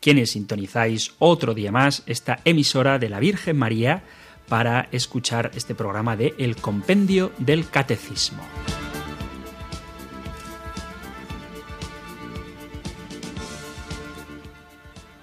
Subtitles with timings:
[0.00, 4.02] quienes sintonizáis otro día más esta emisora de la Virgen María
[4.48, 8.42] para escuchar este programa de El Compendio del Catecismo.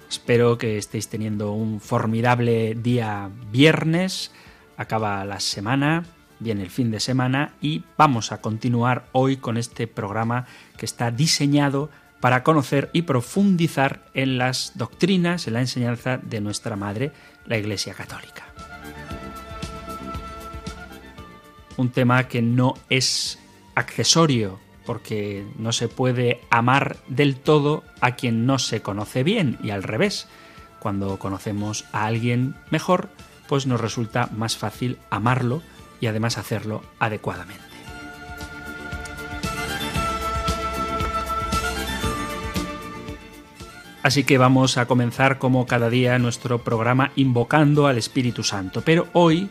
[0.08, 4.30] Espero que estéis teniendo un formidable día viernes.
[4.76, 6.04] Acaba la semana,
[6.38, 11.10] viene el fin de semana y vamos a continuar hoy con este programa que está
[11.10, 11.90] diseñado
[12.20, 17.12] para conocer y profundizar en las doctrinas, en la enseñanza de nuestra Madre,
[17.46, 18.44] la Iglesia Católica.
[21.76, 23.38] Un tema que no es
[23.76, 29.70] accesorio, porque no se puede amar del todo a quien no se conoce bien y
[29.70, 30.26] al revés.
[30.80, 33.10] Cuando conocemos a alguien mejor,
[33.48, 35.62] pues nos resulta más fácil amarlo
[36.00, 37.67] y además hacerlo adecuadamente.
[44.02, 48.82] Así que vamos a comenzar como cada día nuestro programa invocando al Espíritu Santo.
[48.84, 49.50] Pero hoy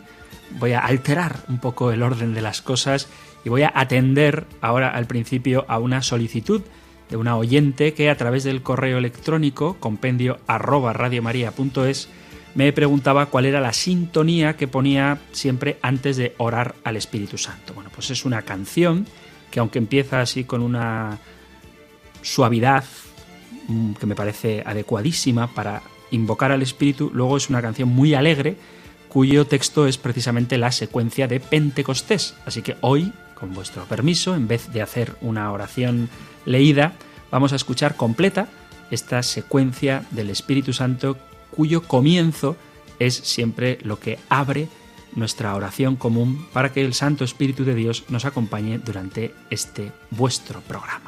[0.58, 3.08] voy a alterar un poco el orden de las cosas
[3.44, 6.62] y voy a atender ahora al principio a una solicitud
[7.10, 12.08] de una oyente que a través del correo electrónico compendio arroba radiomaria.es
[12.54, 17.74] me preguntaba cuál era la sintonía que ponía siempre antes de orar al Espíritu Santo.
[17.74, 19.06] Bueno, pues es una canción
[19.50, 21.18] que aunque empieza así con una
[22.22, 22.84] suavidad
[23.98, 28.56] que me parece adecuadísima para invocar al Espíritu, luego es una canción muy alegre
[29.08, 32.34] cuyo texto es precisamente la secuencia de Pentecostés.
[32.44, 36.08] Así que hoy, con vuestro permiso, en vez de hacer una oración
[36.44, 36.92] leída,
[37.30, 38.48] vamos a escuchar completa
[38.90, 41.18] esta secuencia del Espíritu Santo
[41.50, 42.56] cuyo comienzo
[42.98, 44.68] es siempre lo que abre
[45.14, 50.60] nuestra oración común para que el Santo Espíritu de Dios nos acompañe durante este vuestro
[50.60, 51.07] programa.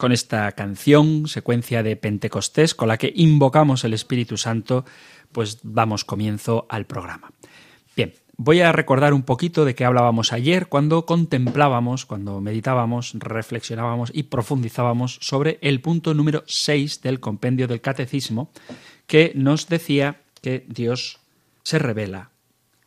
[0.00, 4.86] con esta canción, secuencia de Pentecostés, con la que invocamos el Espíritu Santo,
[5.30, 7.30] pues damos comienzo al programa.
[7.94, 14.10] Bien, voy a recordar un poquito de qué hablábamos ayer cuando contemplábamos, cuando meditábamos, reflexionábamos
[14.14, 18.50] y profundizábamos sobre el punto número 6 del compendio del Catecismo,
[19.06, 21.20] que nos decía que Dios
[21.62, 22.30] se revela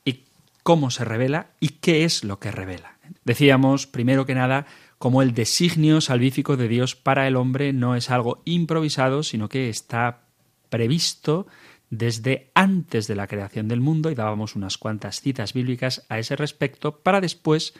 [0.03, 0.23] y
[0.63, 2.97] cómo se revela y qué es lo que revela.
[3.23, 4.65] Decíamos, primero que nada,
[5.03, 9.67] como el designio salvífico de Dios para el hombre no es algo improvisado, sino que
[9.67, 10.21] está
[10.69, 11.45] previsto
[11.89, 16.37] desde antes de la creación del mundo y dábamos unas cuantas citas bíblicas a ese
[16.37, 17.73] respecto para después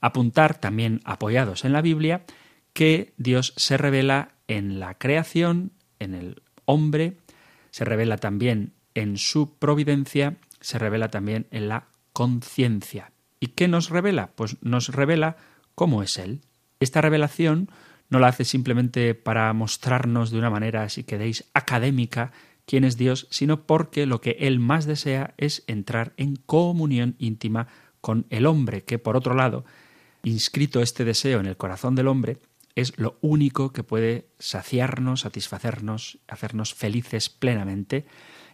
[0.00, 2.24] apuntar también apoyados en la Biblia
[2.72, 7.18] que Dios se revela en la creación, en el hombre,
[7.72, 13.12] se revela también en su providencia, se revela también en la conciencia.
[13.38, 14.30] ¿Y qué nos revela?
[14.34, 15.36] Pues nos revela
[15.74, 16.40] cómo es Él.
[16.80, 17.70] Esta revelación
[18.08, 22.32] no la hace simplemente para mostrarnos de una manera, si queréis, académica
[22.64, 27.68] quién es Dios, sino porque lo que Él más desea es entrar en comunión íntima
[28.00, 29.66] con el hombre, que por otro lado,
[30.22, 32.38] inscrito este deseo en el corazón del hombre,
[32.74, 38.06] es lo único que puede saciarnos, satisfacernos, hacernos felices plenamente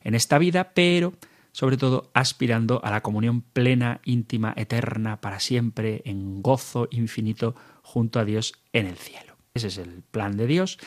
[0.02, 1.12] en esta vida, pero
[1.52, 7.54] sobre todo aspirando a la comunión plena, íntima, eterna, para siempre, en gozo infinito
[7.86, 9.36] junto a Dios en el cielo.
[9.54, 10.78] Ese es el plan de Dios.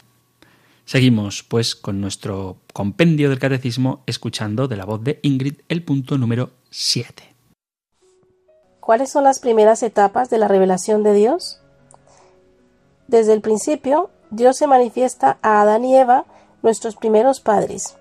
[0.83, 6.17] Seguimos, pues, con nuestro compendio del catecismo, escuchando de la voz de Ingrid el punto
[6.17, 7.23] número 7.
[8.79, 11.61] ¿Cuáles son las primeras etapas de la revelación de Dios?
[13.07, 16.25] Desde el principio, Dios se manifiesta a Adán y Eva,
[16.63, 17.95] nuestros primeros padres,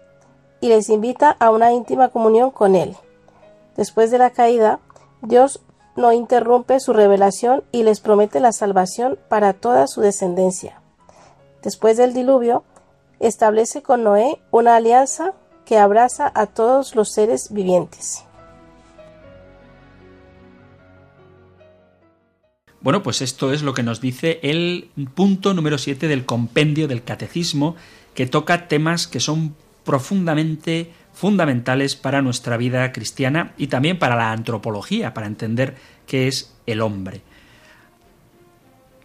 [0.61, 2.97] y les invita a una íntima comunión con Él.
[3.77, 4.81] Después de la caída,
[5.23, 5.61] Dios
[5.99, 10.81] no interrumpe su revelación y les promete la salvación para toda su descendencia.
[11.63, 12.65] Después del diluvio,
[13.19, 15.35] establece con Noé una alianza
[15.67, 18.25] que abraza a todos los seres vivientes.
[22.81, 27.03] Bueno, pues esto es lo que nos dice el punto número 7 del compendio del
[27.03, 27.75] catecismo,
[28.15, 34.31] que toca temas que son profundamente fundamentales para nuestra vida cristiana y también para la
[34.31, 35.75] antropología, para entender
[36.07, 37.23] qué es el hombre.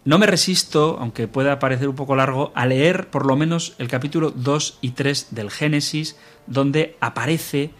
[0.04, 3.88] No me resisto, aunque pueda parecer un poco largo, a leer por lo menos el
[3.88, 6.16] capítulo 2 y 3 del Génesis,
[6.46, 7.72] donde aparece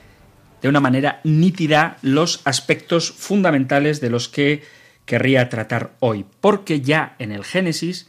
[0.63, 4.65] de una manera nítida los aspectos fundamentales de los que
[5.05, 8.09] querría tratar hoy, porque ya en el Génesis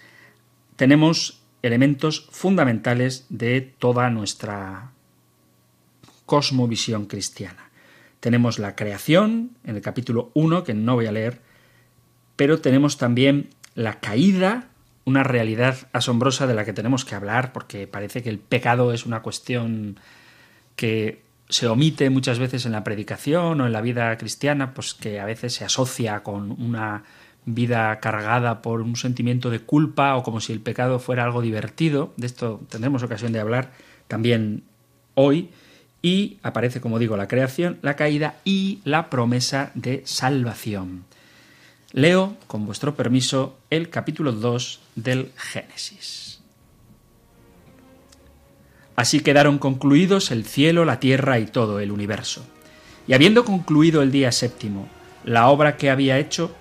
[0.75, 4.94] tenemos elementos fundamentales de toda nuestra
[6.25, 7.69] cosmovisión cristiana.
[8.19, 11.41] Tenemos la creación en el capítulo 1, que no voy a leer,
[12.35, 14.69] pero tenemos también la caída,
[15.05, 19.05] una realidad asombrosa de la que tenemos que hablar, porque parece que el pecado es
[19.05, 19.99] una cuestión
[20.75, 25.19] que se omite muchas veces en la predicación o en la vida cristiana, pues que
[25.19, 27.03] a veces se asocia con una
[27.45, 32.13] vida cargada por un sentimiento de culpa o como si el pecado fuera algo divertido.
[32.17, 33.71] De esto tendremos ocasión de hablar
[34.07, 34.63] también
[35.13, 35.49] hoy.
[36.05, 41.03] Y aparece, como digo, la creación, la caída y la promesa de salvación.
[41.93, 46.41] Leo, con vuestro permiso, el capítulo 2 del Génesis.
[48.95, 52.45] Así quedaron concluidos el cielo, la tierra y todo el universo.
[53.07, 54.87] Y habiendo concluido el día séptimo,
[55.23, 56.55] la obra que había hecho,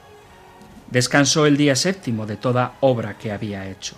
[0.90, 3.96] Descansó el día séptimo de toda obra que había hecho.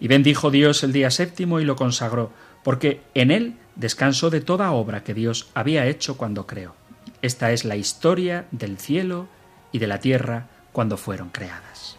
[0.00, 2.30] Y bendijo Dios el día séptimo y lo consagró,
[2.62, 6.74] porque en él descansó de toda obra que Dios había hecho cuando creó.
[7.22, 9.28] Esta es la historia del cielo
[9.70, 11.96] y de la tierra cuando fueron creadas.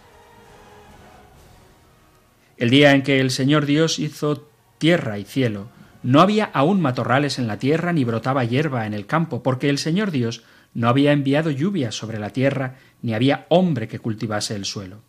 [2.58, 5.70] El día en que el Señor Dios hizo tierra y cielo,
[6.04, 9.78] no había aún matorrales en la tierra ni brotaba hierba en el campo, porque el
[9.78, 14.66] Señor Dios no había enviado lluvia sobre la tierra, ni había hombre que cultivase el
[14.66, 15.02] suelo.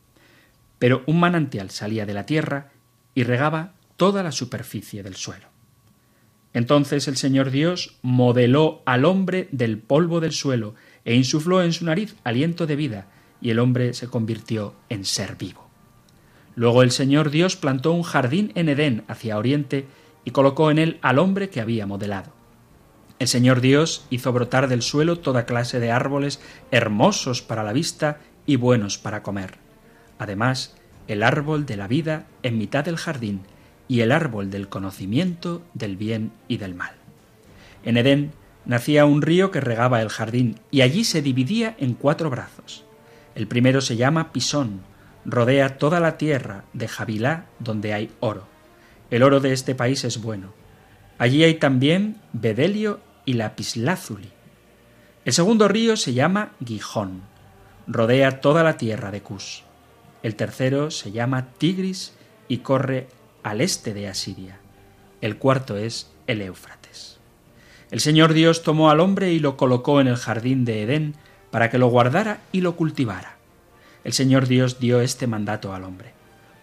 [0.78, 2.71] Pero un manantial salía de la tierra
[3.14, 5.53] y regaba toda la superficie del suelo.
[6.54, 11.84] Entonces el Señor Dios modeló al hombre del polvo del suelo e insufló en su
[11.84, 13.08] nariz aliento de vida,
[13.42, 15.68] y el hombre se convirtió en ser vivo.
[16.54, 19.87] Luego el Señor Dios plantó un jardín en Edén hacia oriente
[20.25, 22.32] y colocó en él al hombre que había modelado.
[23.18, 28.20] El Señor Dios hizo brotar del suelo toda clase de árboles hermosos para la vista
[28.46, 29.58] y buenos para comer.
[30.18, 30.76] Además,
[31.08, 33.42] el árbol de la vida en mitad del jardín
[33.88, 36.95] y el árbol del conocimiento del bien y del mal.
[37.85, 38.33] En Edén
[38.64, 42.85] nacía un río que regaba el jardín y allí se dividía en cuatro brazos.
[43.35, 44.81] El primero se llama Pisón,
[45.25, 48.47] rodea toda la tierra de Jabilá donde hay oro.
[49.11, 50.53] El oro de este país es bueno.
[51.19, 54.31] Allí hay también bedelio y lapislázuli.
[55.25, 57.23] El segundo río se llama Gijón.
[57.87, 59.62] Rodea toda la tierra de Cus.
[60.23, 62.14] El tercero se llama Tigris
[62.49, 63.09] y corre
[63.45, 64.59] al este de Asiria.
[65.21, 67.19] El cuarto es el Éufrates.
[67.91, 71.15] El Señor Dios tomó al hombre y lo colocó en el jardín de Edén
[71.53, 73.37] para que lo guardara y lo cultivara.
[74.03, 76.13] El Señor Dios dio este mandato al hombre.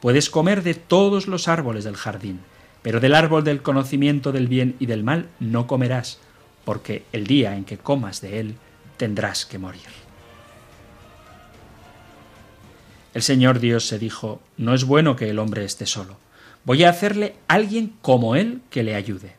[0.02, 2.42] Puedes comer de todos los árboles del jardín,
[2.82, 6.20] pero del árbol del conocimiento del bien y del mal no comerás,
[6.66, 8.56] porque el día en que comas de él
[8.98, 9.82] tendrás que morir.
[13.14, 16.18] El Señor Dios se dijo, no es bueno que el hombre esté solo,
[16.65, 19.36] voy a hacerle alguien como él que le ayude.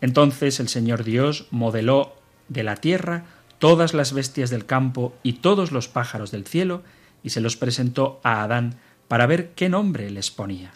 [0.00, 2.14] Entonces el Señor Dios modeló
[2.48, 3.24] de la tierra
[3.58, 6.82] todas las bestias del campo y todos los pájaros del cielo,
[7.22, 8.76] y se los presentó a Adán
[9.08, 10.72] para ver qué nombre les ponía.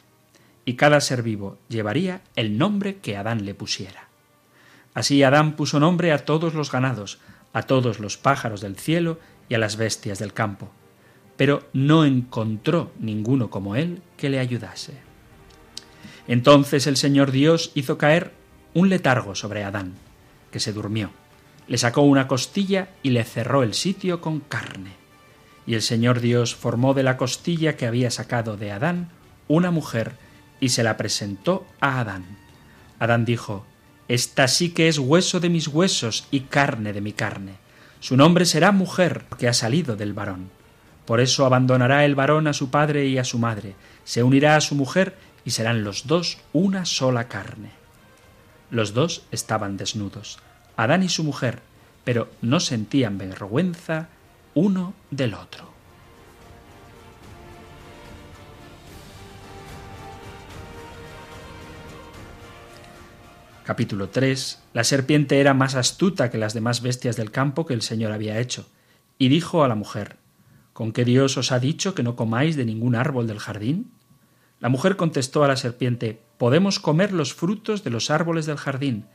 [0.64, 4.08] Y cada ser vivo llevaría el nombre que Adán le pusiera.
[4.94, 7.18] Así Adán puso nombre a todos los ganados,
[7.52, 10.70] a todos los pájaros del cielo y a las bestias del campo,
[11.36, 15.11] pero no encontró ninguno como él que le ayudase.
[16.28, 18.32] Entonces el Señor Dios hizo caer
[18.74, 19.94] un letargo sobre Adán,
[20.50, 21.10] que se durmió.
[21.68, 24.92] Le sacó una costilla y le cerró el sitio con carne.
[25.66, 29.10] Y el Señor Dios formó de la costilla que había sacado de Adán
[29.48, 30.12] una mujer
[30.60, 32.38] y se la presentó a Adán.
[32.98, 33.66] Adán dijo,
[34.08, 37.54] Esta sí que es hueso de mis huesos y carne de mi carne.
[38.00, 40.50] Su nombre será mujer, porque ha salido del varón.
[41.06, 43.74] Por eso abandonará el varón a su padre y a su madre,
[44.04, 47.70] se unirá a su mujer y serán los dos una sola carne.
[48.70, 50.38] Los dos estaban desnudos,
[50.76, 51.60] Adán y su mujer,
[52.04, 54.08] pero no sentían vergüenza
[54.54, 55.70] uno del otro.
[63.64, 64.60] Capítulo 3.
[64.72, 68.40] La serpiente era más astuta que las demás bestias del campo que el Señor había
[68.40, 68.66] hecho,
[69.18, 70.16] y dijo a la mujer,
[70.72, 73.92] ¿Con qué Dios os ha dicho que no comáis de ningún árbol del jardín?
[74.62, 79.06] La mujer contestó a la serpiente, Podemos comer los frutos de los árboles del jardín,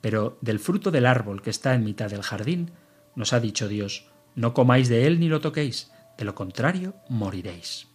[0.00, 2.70] pero del fruto del árbol que está en mitad del jardín,
[3.14, 7.88] nos ha dicho Dios, no comáis de él ni lo toquéis, de lo contrario moriréis.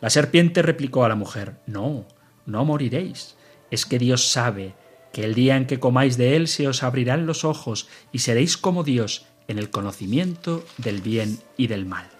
[0.00, 2.08] La serpiente replicó a la mujer, No,
[2.46, 3.36] no moriréis.
[3.70, 4.74] Es que Dios sabe
[5.12, 8.56] que el día en que comáis de él se os abrirán los ojos y seréis
[8.56, 12.17] como Dios en el conocimiento del bien y del mal.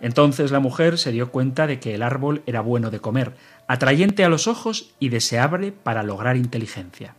[0.00, 3.34] Entonces la mujer se dio cuenta de que el árbol era bueno de comer,
[3.68, 7.14] atrayente a los ojos y deseable para lograr inteligencia.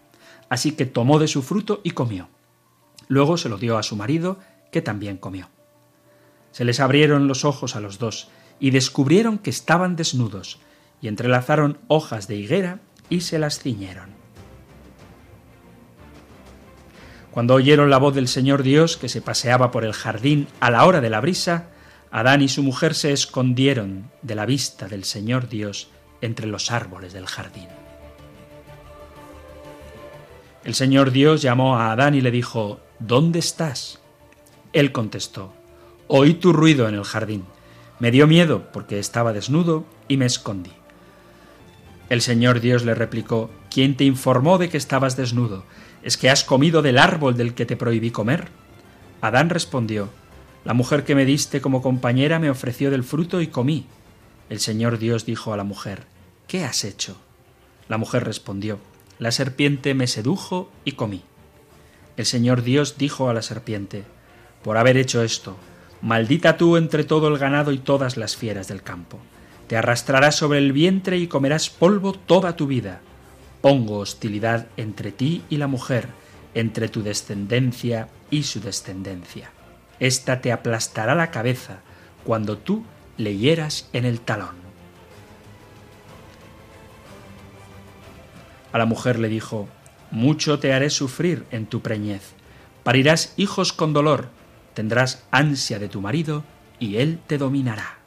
[0.50, 2.29] Así que tomó de su fruto y comió.
[3.07, 4.39] Luego se lo dio a su marido
[4.71, 5.50] que también comió.
[6.51, 10.59] Se les abrieron los ojos a los dos, y descubrieron que estaban desnudos,
[11.01, 14.09] y entrelazaron hojas de higuera y se las ciñeron.
[17.31, 20.85] Cuando oyeron la voz del Señor Dios que se paseaba por el jardín a la
[20.85, 21.69] hora de la brisa,
[22.11, 25.89] Adán y su mujer se escondieron de la vista del Señor Dios
[26.19, 27.67] entre los árboles del jardín.
[30.65, 33.99] El Señor Dios llamó a Adán y le dijo, ¿Dónde estás?
[34.73, 35.53] Él contestó,
[36.07, 37.45] Oí tu ruido en el jardín.
[37.99, 40.71] Me dio miedo porque estaba desnudo y me escondí.
[42.09, 45.63] El Señor Dios le replicó, ¿quién te informó de que estabas desnudo?
[46.03, 48.49] ¿Es que has comido del árbol del que te prohibí comer?
[49.21, 50.09] Adán respondió,
[50.63, 53.87] La mujer que me diste como compañera me ofreció del fruto y comí.
[54.49, 56.03] El Señor Dios dijo a la mujer,
[56.47, 57.17] ¿qué has hecho?
[57.87, 58.79] La mujer respondió,
[59.17, 61.23] La serpiente me sedujo y comí.
[62.15, 64.03] El Señor Dios dijo a la serpiente,
[64.63, 65.57] por haber hecho esto.
[66.01, 69.17] Maldita tú entre todo el ganado y todas las fieras del campo.
[69.67, 73.01] Te arrastrarás sobre el vientre y comerás polvo toda tu vida.
[73.61, 76.07] Pongo hostilidad entre ti y la mujer,
[76.53, 79.51] entre tu descendencia y su descendencia.
[80.01, 81.79] Esta te aplastará la cabeza
[82.25, 82.84] cuando tú
[83.15, 84.55] le hieras en el talón.
[88.74, 89.70] A la mujer le dijo,
[90.11, 92.33] Mucho te haré sufrir en tu preñez.
[92.83, 94.27] Parirás hijos con dolor
[94.74, 96.44] tendrás ansia de tu marido
[96.79, 97.98] y él te dominará.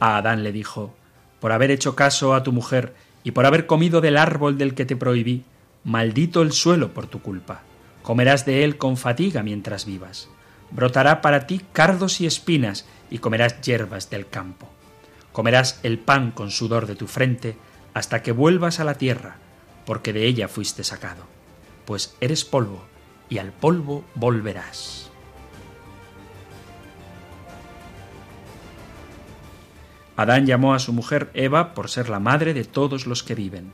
[0.00, 0.94] A Adán le dijo,
[1.40, 4.86] por haber hecho caso a tu mujer y por haber comido del árbol del que
[4.86, 5.44] te prohibí,
[5.84, 7.62] maldito el suelo por tu culpa.
[8.08, 10.30] Comerás de él con fatiga mientras vivas.
[10.70, 14.66] Brotará para ti cardos y espinas, y comerás hierbas del campo.
[15.30, 17.58] Comerás el pan con sudor de tu frente,
[17.92, 19.36] hasta que vuelvas a la tierra,
[19.84, 21.24] porque de ella fuiste sacado.
[21.84, 22.82] Pues eres polvo,
[23.28, 25.10] y al polvo volverás.
[30.16, 33.70] Adán llamó a su mujer Eva por ser la madre de todos los que viven.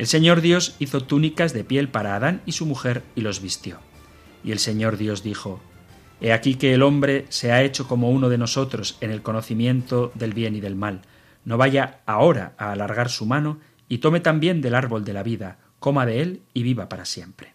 [0.00, 3.80] El Señor Dios hizo túnicas de piel para Adán y su mujer y los vistió.
[4.42, 5.60] Y el Señor Dios dijo,
[6.22, 10.10] He aquí que el hombre se ha hecho como uno de nosotros en el conocimiento
[10.14, 11.02] del bien y del mal.
[11.44, 13.60] No vaya ahora a alargar su mano
[13.90, 17.52] y tome también del árbol de la vida, coma de él y viva para siempre.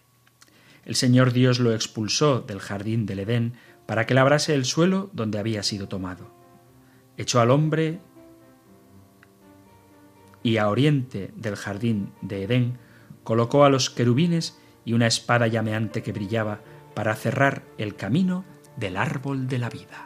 [0.84, 3.54] El Señor Dios lo expulsó del jardín del Edén
[3.86, 6.32] para que labrase el suelo donde había sido tomado.
[7.16, 7.98] Echó al hombre
[10.46, 12.78] y a oriente del jardín de Edén
[13.24, 16.60] colocó a los querubines y una espada llameante que brillaba
[16.94, 18.44] para cerrar el camino
[18.76, 20.05] del árbol de la vida.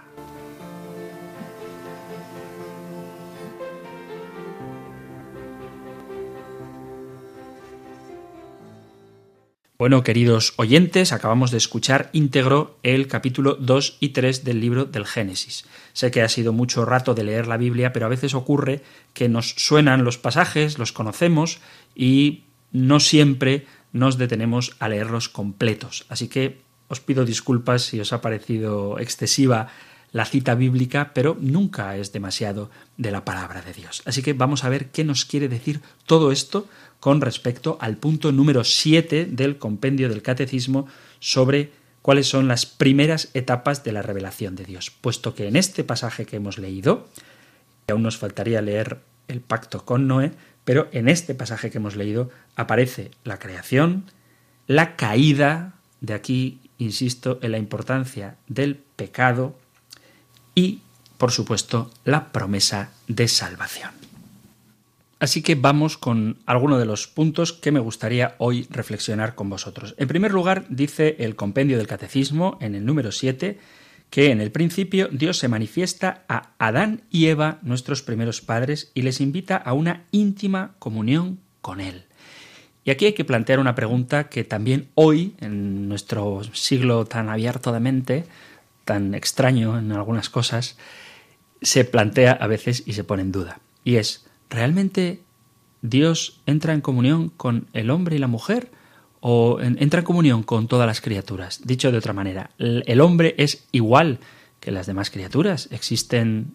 [9.81, 15.07] Bueno, queridos oyentes, acabamos de escuchar íntegro el capítulo 2 y 3 del libro del
[15.07, 15.64] Génesis.
[15.95, 18.83] Sé que ha sido mucho rato de leer la Biblia, pero a veces ocurre
[19.14, 21.61] que nos suenan los pasajes, los conocemos
[21.95, 23.64] y no siempre
[23.95, 26.05] nos detenemos a leerlos completos.
[26.11, 29.69] Así que os pido disculpas si os ha parecido excesiva
[30.12, 34.03] la cita bíblica, pero nunca es demasiado de la palabra de Dios.
[34.05, 36.69] Así que vamos a ver qué nos quiere decir todo esto
[37.00, 40.86] con respecto al punto número 7 del compendio del catecismo
[41.18, 45.84] sobre cuáles son las primeras etapas de la revelación de Dios, puesto que en este
[45.84, 47.08] pasaje que hemos leído,
[47.88, 50.32] aún nos faltaría leer el pacto con Noé,
[50.64, 54.04] pero en este pasaje que hemos leído aparece la creación,
[54.66, 59.58] la caída, de aquí insisto en la importancia del pecado
[60.54, 60.80] y,
[61.18, 64.10] por supuesto, la promesa de salvación.
[65.20, 69.94] Así que vamos con algunos de los puntos que me gustaría hoy reflexionar con vosotros.
[69.98, 73.59] En primer lugar, dice el compendio del Catecismo en el número 7
[74.09, 79.02] que en el principio Dios se manifiesta a Adán y Eva, nuestros primeros padres, y
[79.02, 82.06] les invita a una íntima comunión con Él.
[82.85, 87.72] Y aquí hay que plantear una pregunta que también hoy, en nuestro siglo tan abierto
[87.72, 88.24] de mente,
[88.85, 90.76] tan extraño en algunas cosas,
[91.62, 93.61] se plantea a veces y se pone en duda.
[93.85, 95.22] Y es, ¿realmente
[95.80, 98.70] Dios entra en comunión con el hombre y la mujer?
[99.22, 101.60] ¿O entra en comunión con todas las criaturas?
[101.64, 104.18] Dicho de otra manera, ¿el hombre es igual
[104.60, 105.68] que las demás criaturas?
[105.70, 106.54] ¿Existen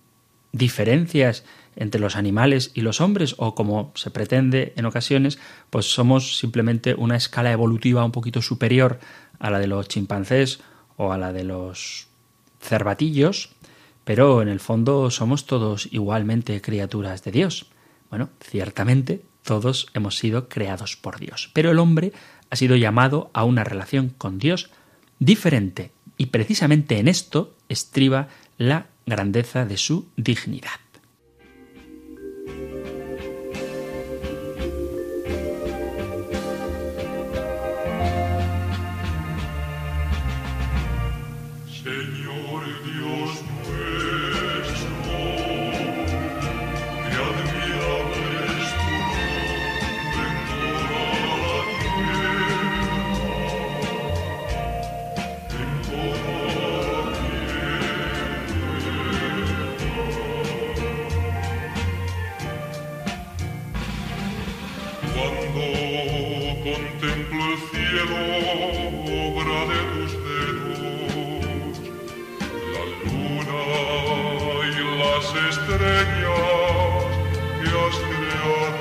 [0.52, 1.44] diferencias
[1.76, 5.38] entre los animales y los hombres o como se pretende en ocasiones,
[5.70, 9.00] pues somos simplemente una escala evolutiva un poquito superior
[9.40, 10.60] a la de los chimpancés
[10.96, 12.08] o a la de los
[12.62, 13.50] cervatillos,
[14.06, 17.68] pero en el fondo somos todos igualmente criaturas de Dios.
[18.16, 22.14] Bueno, ciertamente todos hemos sido creados por Dios, pero el hombre
[22.50, 24.70] ha sido llamado a una relación con Dios
[25.20, 30.80] diferente y precisamente en esto estriba la grandeza de su dignidad.
[66.76, 68.20] contemplo el cielo,
[69.32, 71.76] obra de tus dedos,
[72.74, 73.64] la luna
[74.68, 77.06] y las estrellas
[77.58, 78.74] que has creado.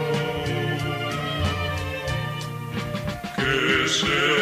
[3.37, 4.34] Que sea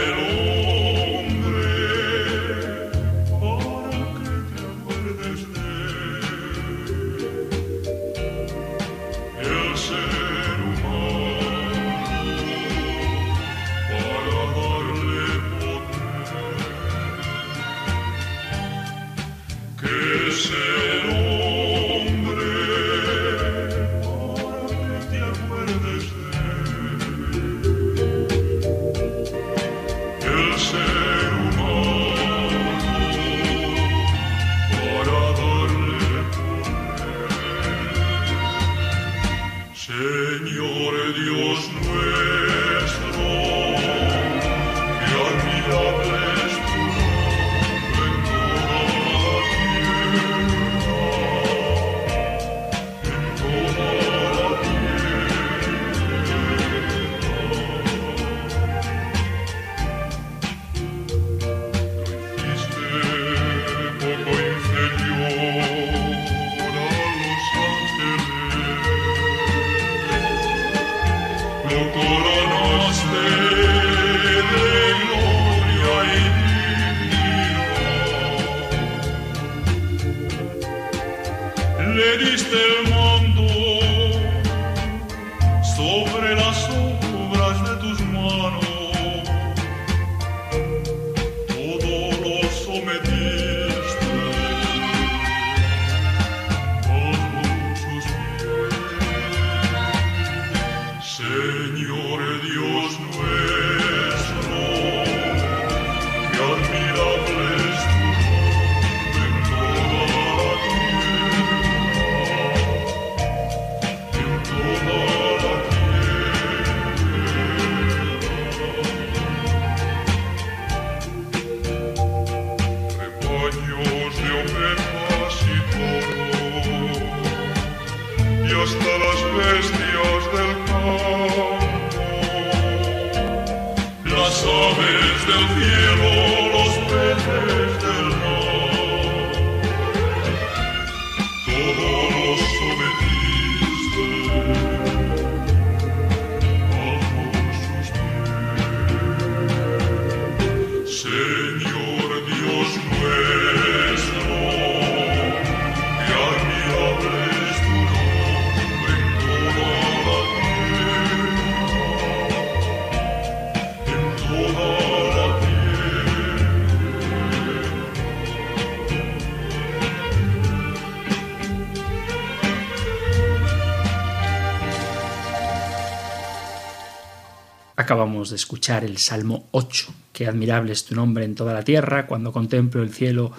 [178.03, 179.95] Acabamos de escuchar el Salmo 8.
[180.12, 183.31] Qué admirable es tu nombre en toda la tierra, cuando contemplo el cielo,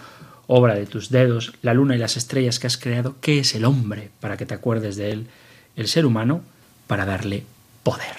[0.47, 3.17] obra de tus dedos, la luna y las estrellas que has creado.
[3.19, 5.27] ¿Qué es el hombre para que te acuerdes de él?
[5.75, 6.43] El ser humano
[6.87, 7.43] para darle
[7.83, 8.15] poder.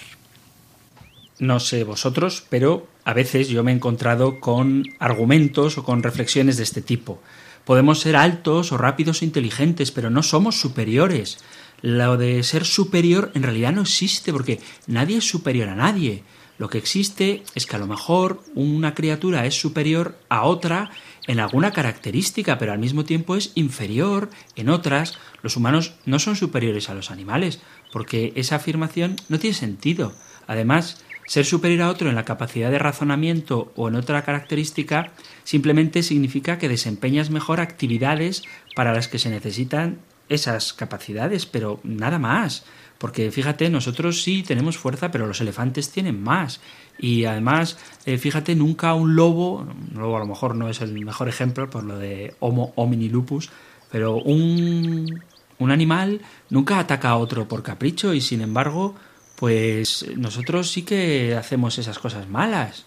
[1.39, 6.57] No sé vosotros, pero a veces yo me he encontrado con argumentos o con reflexiones
[6.57, 7.23] de este tipo.
[7.63, 11.39] Podemos ser altos o rápidos o inteligentes, pero no somos superiores.
[11.85, 16.23] Lo de ser superior en realidad no existe porque nadie es superior a nadie.
[16.57, 20.89] Lo que existe es que a lo mejor una criatura es superior a otra
[21.27, 25.19] en alguna característica, pero al mismo tiempo es inferior en otras.
[25.43, 27.59] Los humanos no son superiores a los animales,
[27.93, 30.11] porque esa afirmación no tiene sentido.
[30.47, 35.11] Además, ser superior a otro en la capacidad de razonamiento o en otra característica
[35.43, 38.41] simplemente significa que desempeñas mejor actividades
[38.75, 42.65] para las que se necesitan esas capacidades, pero nada más.
[42.97, 46.61] Porque fíjate, nosotros sí tenemos fuerza, pero los elefantes tienen más.
[46.97, 50.93] Y además, eh, fíjate, nunca un lobo, un lobo a lo mejor no es el
[50.93, 53.49] mejor ejemplo por lo de Homo homini lupus,
[53.91, 55.21] pero un,
[55.59, 58.95] un animal nunca ataca a otro por capricho y sin embargo,
[59.35, 62.85] pues nosotros sí que hacemos esas cosas malas.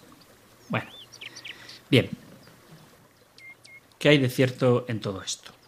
[0.69, 0.89] Bueno,
[1.91, 2.09] bien.
[3.99, 5.58] ¿Qué hay de cierto en todo esto?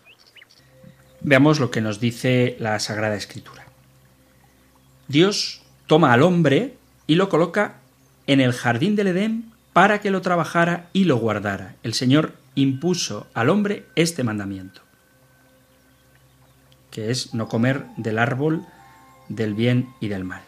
[1.24, 3.66] Veamos lo que nos dice la Sagrada Escritura.
[5.08, 7.76] Dios toma al hombre y lo coloca
[8.26, 11.76] en el jardín del Edén para que lo trabajara y lo guardara.
[11.84, 14.82] El Señor impuso al hombre este mandamiento,
[16.90, 18.66] que es no comer del árbol
[19.30, 20.42] del bien y del mal.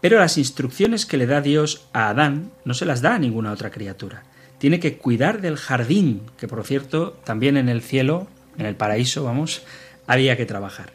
[0.00, 3.52] Pero las instrucciones que le da Dios a Adán no se las da a ninguna
[3.52, 4.24] otra criatura.
[4.58, 8.26] Tiene que cuidar del jardín, que por cierto, también en el cielo,
[8.58, 9.62] en el paraíso, vamos,
[10.08, 10.90] había que trabajar.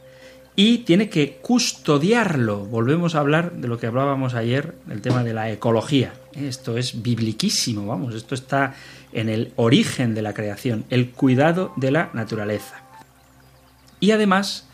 [0.55, 2.65] Y tiene que custodiarlo.
[2.65, 6.13] Volvemos a hablar de lo que hablábamos ayer, el tema de la ecología.
[6.33, 8.75] Esto es bibliquísimo, vamos, esto está
[9.13, 12.83] en el origen de la creación, el cuidado de la naturaleza.
[13.99, 14.67] Y además,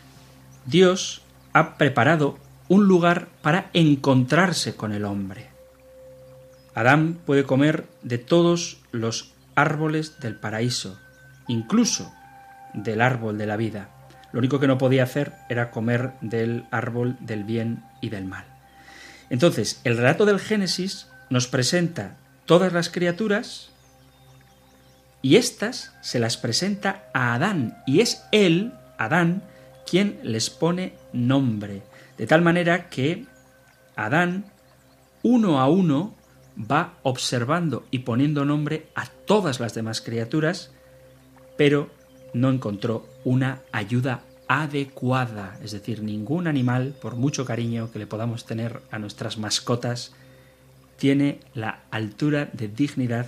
[0.66, 1.22] Dios
[1.52, 2.36] ha preparado
[2.68, 5.48] un lugar para encontrarse con el hombre.
[6.74, 10.98] Adán puede comer de todos los árboles del paraíso,
[11.48, 12.12] incluso
[12.74, 13.99] del árbol de la vida.
[14.32, 18.44] Lo único que no podía hacer era comer del árbol del bien y del mal.
[19.28, 22.16] Entonces, el relato del Génesis nos presenta
[22.46, 23.70] todas las criaturas
[25.22, 29.42] y éstas se las presenta a Adán y es él, Adán,
[29.88, 31.82] quien les pone nombre.
[32.16, 33.26] De tal manera que
[33.96, 34.44] Adán,
[35.22, 36.14] uno a uno,
[36.58, 40.72] va observando y poniendo nombre a todas las demás criaturas,
[41.56, 41.90] pero
[42.32, 48.46] no encontró una ayuda adecuada, es decir, ningún animal, por mucho cariño que le podamos
[48.46, 50.12] tener a nuestras mascotas,
[50.96, 53.26] tiene la altura de dignidad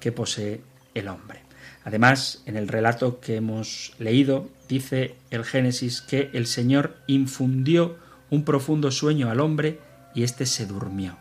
[0.00, 0.62] que posee
[0.94, 1.40] el hombre.
[1.84, 7.96] Además, en el relato que hemos leído, dice el Génesis que el Señor infundió
[8.30, 9.78] un profundo sueño al hombre
[10.14, 11.16] y éste se durmió.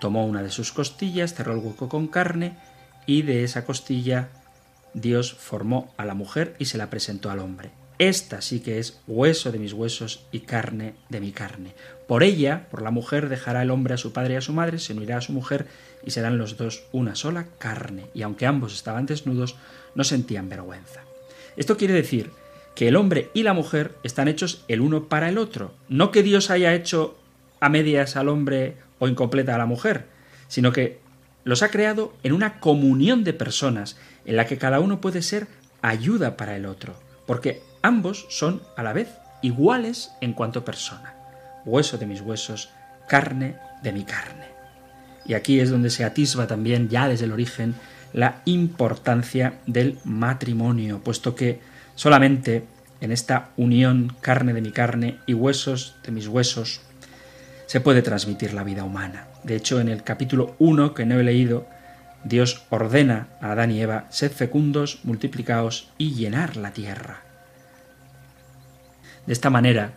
[0.00, 2.56] Tomó una de sus costillas, cerró el hueco con carne
[3.06, 4.28] y de esa costilla
[4.94, 7.70] Dios formó a la mujer y se la presentó al hombre.
[7.98, 11.74] esta sí que es hueso de mis huesos y carne de mi carne.
[12.08, 14.78] Por ella, por la mujer, dejará el hombre a su padre y a su madre,
[14.78, 15.66] se unirá a su mujer
[16.04, 18.06] y serán los dos una sola carne.
[18.12, 19.56] Y aunque ambos estaban desnudos,
[19.94, 21.02] no sentían vergüenza.
[21.56, 22.30] Esto quiere decir
[22.74, 25.72] que el hombre y la mujer están hechos el uno para el otro.
[25.88, 27.16] No que Dios haya hecho
[27.60, 30.06] a medias al hombre o incompleta a la mujer,
[30.48, 30.98] sino que
[31.44, 35.46] los ha creado en una comunión de personas en la que cada uno puede ser
[35.82, 36.94] ayuda para el otro,
[37.26, 39.08] porque ambos son a la vez
[39.42, 41.14] iguales en cuanto persona.
[41.66, 42.70] Hueso de mis huesos,
[43.08, 44.46] carne de mi carne.
[45.26, 47.74] Y aquí es donde se atisba también, ya desde el origen,
[48.12, 51.60] la importancia del matrimonio, puesto que
[51.94, 52.64] solamente
[53.00, 56.80] en esta unión carne de mi carne y huesos de mis huesos
[57.66, 59.26] se puede transmitir la vida humana.
[59.44, 61.66] De hecho, en el capítulo 1 que no he leído,
[62.24, 67.22] Dios ordena a Adán y Eva, sed fecundos, multiplicaos y llenar la tierra.
[69.26, 69.92] De esta manera,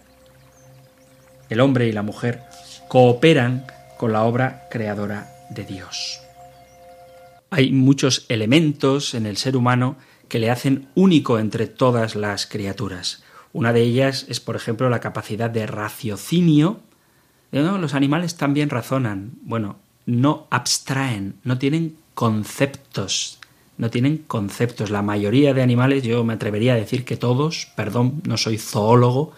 [1.49, 2.43] el hombre y la mujer
[2.89, 3.65] cooperan
[3.97, 6.21] con la obra creadora de Dios.
[7.49, 13.23] Hay muchos elementos en el ser humano que le hacen único entre todas las criaturas.
[13.53, 16.81] Una de ellas es, por ejemplo, la capacidad de raciocinio.
[17.51, 19.31] Los animales también razonan.
[19.41, 23.39] Bueno, no abstraen, no tienen conceptos,
[23.77, 24.89] no tienen conceptos.
[24.89, 29.33] La mayoría de animales, yo me atrevería a decir que todos, perdón, no soy zoólogo,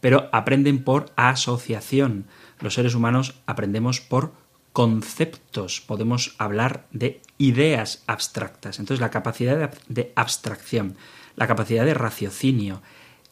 [0.00, 2.26] pero aprenden por asociación.
[2.60, 4.32] Los seres humanos aprendemos por
[4.72, 8.78] conceptos, podemos hablar de ideas abstractas.
[8.78, 10.96] Entonces la capacidad de, abstracción,
[11.36, 12.82] la capacidad de raciocinio,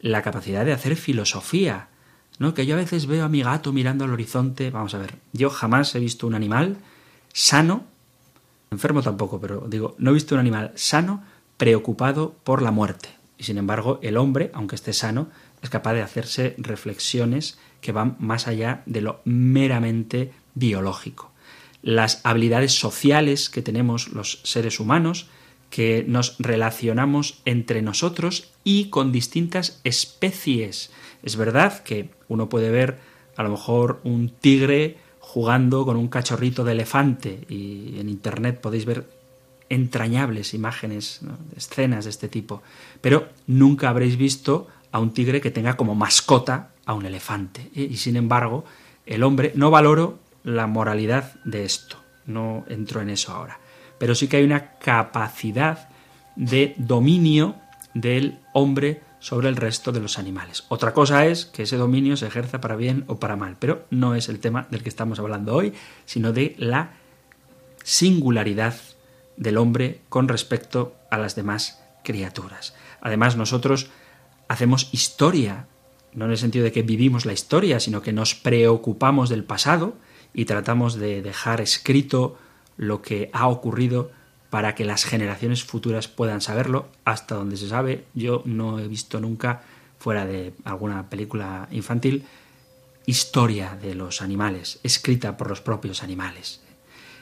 [0.00, 1.88] la capacidad de hacer filosofía,
[2.38, 2.54] ¿no?
[2.54, 5.50] Que yo a veces veo a mi gato mirando al horizonte, vamos a ver, yo
[5.50, 6.76] jamás he visto un animal
[7.32, 7.84] sano,
[8.70, 11.22] enfermo tampoco, pero digo, no he visto un animal sano
[11.56, 13.10] preocupado por la muerte.
[13.38, 15.28] Y sin embargo, el hombre, aunque esté sano,
[15.62, 21.32] es capaz de hacerse reflexiones que van más allá de lo meramente biológico.
[21.82, 25.28] Las habilidades sociales que tenemos los seres humanos,
[25.70, 30.90] que nos relacionamos entre nosotros y con distintas especies.
[31.22, 32.98] Es verdad que uno puede ver
[33.36, 38.84] a lo mejor un tigre jugando con un cachorrito de elefante y en internet podéis
[38.84, 39.06] ver
[39.68, 41.20] entrañables imágenes,
[41.56, 42.62] escenas de este tipo,
[43.00, 47.70] pero nunca habréis visto a un tigre que tenga como mascota a un elefante.
[47.74, 48.64] Y, sin embargo,
[49.04, 53.58] el hombre, no valoro la moralidad de esto, no entro en eso ahora,
[53.98, 55.88] pero sí que hay una capacidad
[56.36, 57.56] de dominio
[57.94, 60.64] del hombre sobre el resto de los animales.
[60.68, 64.14] Otra cosa es que ese dominio se ejerza para bien o para mal, pero no
[64.14, 65.72] es el tema del que estamos hablando hoy,
[66.04, 66.92] sino de la
[67.82, 68.74] singularidad
[69.36, 72.74] del hombre con respecto a las demás criaturas.
[73.00, 73.90] Además, nosotros
[74.48, 75.66] hacemos historia,
[76.12, 79.96] no en el sentido de que vivimos la historia, sino que nos preocupamos del pasado
[80.34, 82.38] y tratamos de dejar escrito
[82.76, 84.10] lo que ha ocurrido
[84.50, 86.88] para que las generaciones futuras puedan saberlo.
[87.04, 89.62] Hasta donde se sabe, yo no he visto nunca,
[89.98, 92.24] fuera de alguna película infantil,
[93.06, 96.60] historia de los animales, escrita por los propios animales.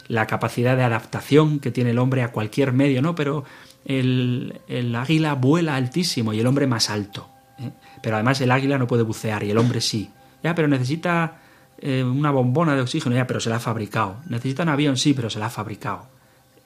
[0.09, 3.15] La capacidad de adaptación que tiene el hombre a cualquier medio, ¿no?
[3.15, 3.45] Pero
[3.85, 4.61] el,
[4.97, 7.29] águila vuela altísimo y el hombre más alto.
[7.59, 7.71] ¿eh?
[8.03, 10.11] Pero además el águila no puede bucear y el hombre sí.
[10.43, 11.41] Ya, pero necesita
[11.79, 14.17] eh, una bombona de oxígeno, ya, pero se la ha fabricado.
[14.29, 16.07] Necesita un avión, sí, pero se la ha fabricado.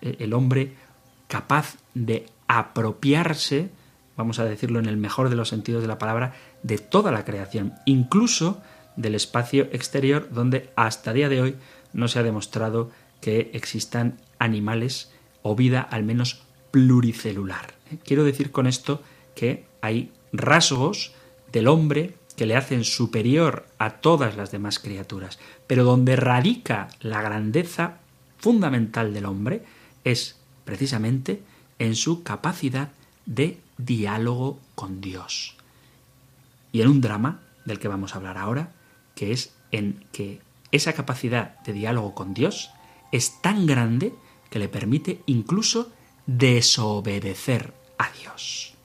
[0.00, 0.74] E, el hombre
[1.26, 3.70] capaz de apropiarse,
[4.16, 7.24] vamos a decirlo en el mejor de los sentidos de la palabra, de toda la
[7.24, 8.60] creación, incluso
[8.96, 11.56] del espacio exterior donde hasta día de hoy
[11.92, 12.90] no se ha demostrado
[13.20, 17.74] que existan animales o vida al menos pluricelular.
[18.04, 19.02] Quiero decir con esto
[19.34, 21.12] que hay rasgos
[21.52, 27.20] del hombre que le hacen superior a todas las demás criaturas, pero donde radica la
[27.20, 27.98] grandeza
[28.38, 29.64] fundamental del hombre
[30.04, 31.42] es precisamente
[31.80, 32.90] en su capacidad
[33.26, 35.56] de diálogo con Dios.
[36.70, 38.70] Y en un drama del que vamos a hablar ahora,
[39.16, 42.70] que es en que esa capacidad de diálogo con Dios
[43.10, 44.14] es tan grande
[44.48, 45.90] que le permite incluso
[46.26, 48.77] desobedecer a Dios.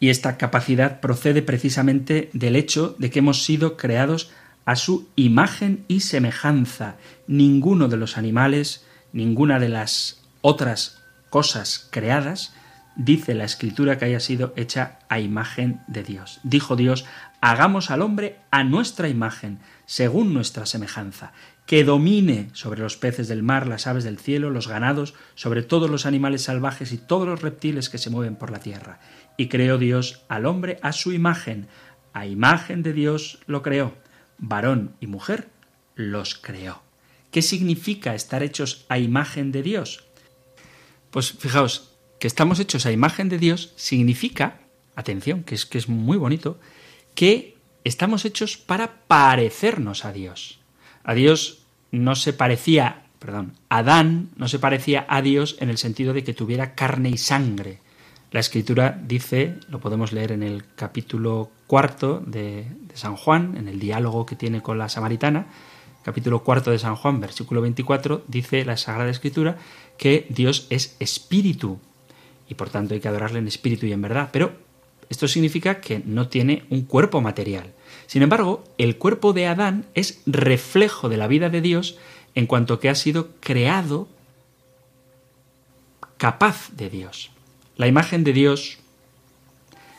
[0.00, 4.30] Y esta capacidad procede precisamente del hecho de que hemos sido creados
[4.64, 6.96] a su imagen y semejanza.
[7.26, 12.54] Ninguno de los animales, ninguna de las otras cosas creadas,
[12.98, 16.40] dice la escritura que haya sido hecha a imagen de Dios.
[16.42, 17.06] Dijo Dios,
[17.40, 21.32] hagamos al hombre a nuestra imagen, según nuestra semejanza,
[21.64, 25.88] que domine sobre los peces del mar, las aves del cielo, los ganados, sobre todos
[25.88, 28.98] los animales salvajes y todos los reptiles que se mueven por la tierra.
[29.38, 31.68] Y creó Dios al hombre a su imagen.
[32.12, 33.94] A imagen de Dios lo creó.
[34.36, 35.48] Varón y mujer
[35.94, 36.82] los creó.
[37.30, 40.04] ¿Qué significa estar hechos a imagen de Dios?
[41.10, 44.60] Pues fijaos, que estamos hechos a imagen de Dios significa,
[44.96, 46.58] atención, que es que es muy bonito,
[47.14, 50.60] que estamos hechos para parecernos a Dios.
[51.04, 56.12] A Dios no se parecía, perdón, Adán no se parecía a Dios en el sentido
[56.12, 57.80] de que tuviera carne y sangre.
[58.30, 63.78] La escritura dice, lo podemos leer en el capítulo cuarto de, San Juan, en el
[63.78, 65.46] diálogo que tiene con la samaritana,
[66.02, 69.56] capítulo cuarto de San Juan, versículo 24, dice la Sagrada Escritura
[69.96, 71.78] que Dios es espíritu
[72.48, 74.28] y por tanto hay que adorarle en espíritu y en verdad.
[74.30, 74.52] Pero
[75.08, 77.72] esto significa que no tiene un cuerpo material.
[78.06, 81.96] Sin embargo, el cuerpo de Adán es reflejo de la vida de Dios
[82.34, 84.06] en cuanto que ha sido creado
[86.18, 87.30] capaz de Dios.
[87.78, 88.78] La imagen de Dios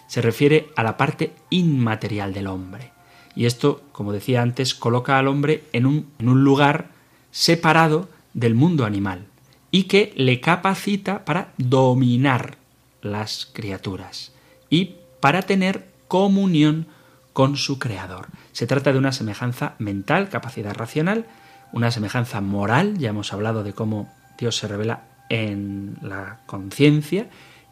[0.08, 2.92] se refiere a la parte inmaterial del hombre.
[3.36, 6.90] Y esto, como decía antes, coloca al hombre en un, lugar
[7.32, 9.28] separado del mundo animal
[9.72, 12.58] y que le capacita para dominar
[13.02, 14.34] las criaturas
[14.70, 16.88] y para tener comunión
[17.32, 18.28] con su creador.
[18.52, 21.28] Se trata de una semejanza mental, capacidad racional,
[21.72, 27.30] una semejanza moral, ya hemos hablado de cómo Dios se revela en la conciencia,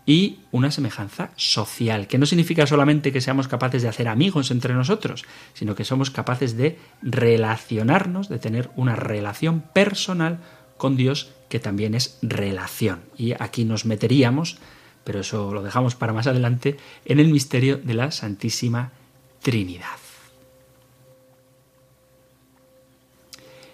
[0.08, 4.74] y una semejanza social, que no significa solamente que seamos capaces de hacer amigos entre
[4.74, 10.40] nosotros, sino que somos capaces de relacionarnos, de tener una relación personal
[10.78, 13.02] con Dios que también es relación.
[13.18, 14.60] Y aquí nos meteríamos,
[15.04, 18.94] pero eso lo dejamos para más adelante, en el misterio de la Santísima
[19.42, 20.00] Trinidad.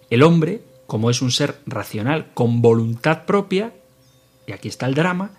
[0.10, 3.72] El hombre, como es un ser racional con voluntad propia,
[4.48, 5.32] y aquí está el drama,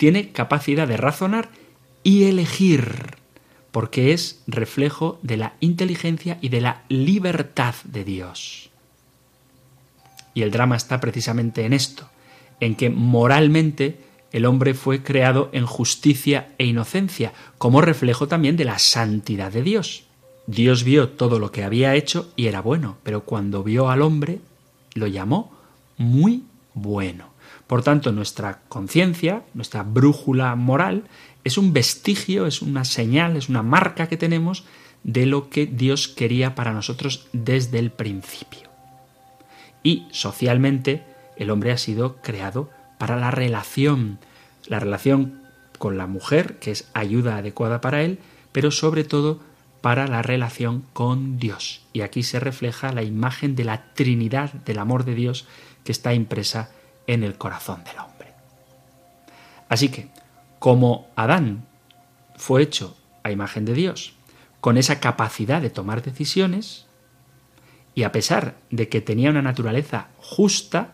[0.00, 1.50] tiene capacidad de razonar
[2.02, 3.18] y elegir,
[3.70, 8.70] porque es reflejo de la inteligencia y de la libertad de Dios.
[10.32, 12.08] Y el drama está precisamente en esto,
[12.60, 14.00] en que moralmente
[14.32, 19.62] el hombre fue creado en justicia e inocencia, como reflejo también de la santidad de
[19.62, 20.04] Dios.
[20.46, 24.38] Dios vio todo lo que había hecho y era bueno, pero cuando vio al hombre
[24.94, 25.52] lo llamó
[25.98, 27.29] muy bueno.
[27.70, 31.04] Por tanto, nuestra conciencia, nuestra brújula moral,
[31.44, 34.64] es un vestigio, es una señal, es una marca que tenemos
[35.04, 38.68] de lo que Dios quería para nosotros desde el principio.
[39.84, 41.04] Y socialmente,
[41.36, 44.18] el hombre ha sido creado para la relación,
[44.66, 45.40] la relación
[45.78, 48.18] con la mujer, que es ayuda adecuada para él,
[48.50, 49.38] pero sobre todo
[49.80, 51.82] para la relación con Dios.
[51.92, 55.46] Y aquí se refleja la imagen de la Trinidad del amor de Dios
[55.84, 56.72] que está impresa
[57.10, 58.32] en el corazón del hombre.
[59.68, 60.08] Así que,
[60.60, 61.66] como Adán
[62.36, 64.14] fue hecho a imagen de Dios,
[64.60, 66.86] con esa capacidad de tomar decisiones,
[67.96, 70.92] y a pesar de que tenía una naturaleza justa,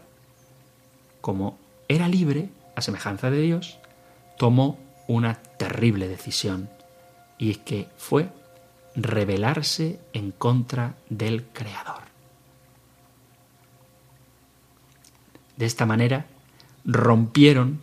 [1.20, 3.78] como era libre, a semejanza de Dios,
[4.38, 6.70] tomó una terrible decisión,
[7.36, 8.30] y es que fue
[8.94, 12.05] rebelarse en contra del Creador.
[15.56, 16.26] De esta manera
[16.84, 17.80] rompieron,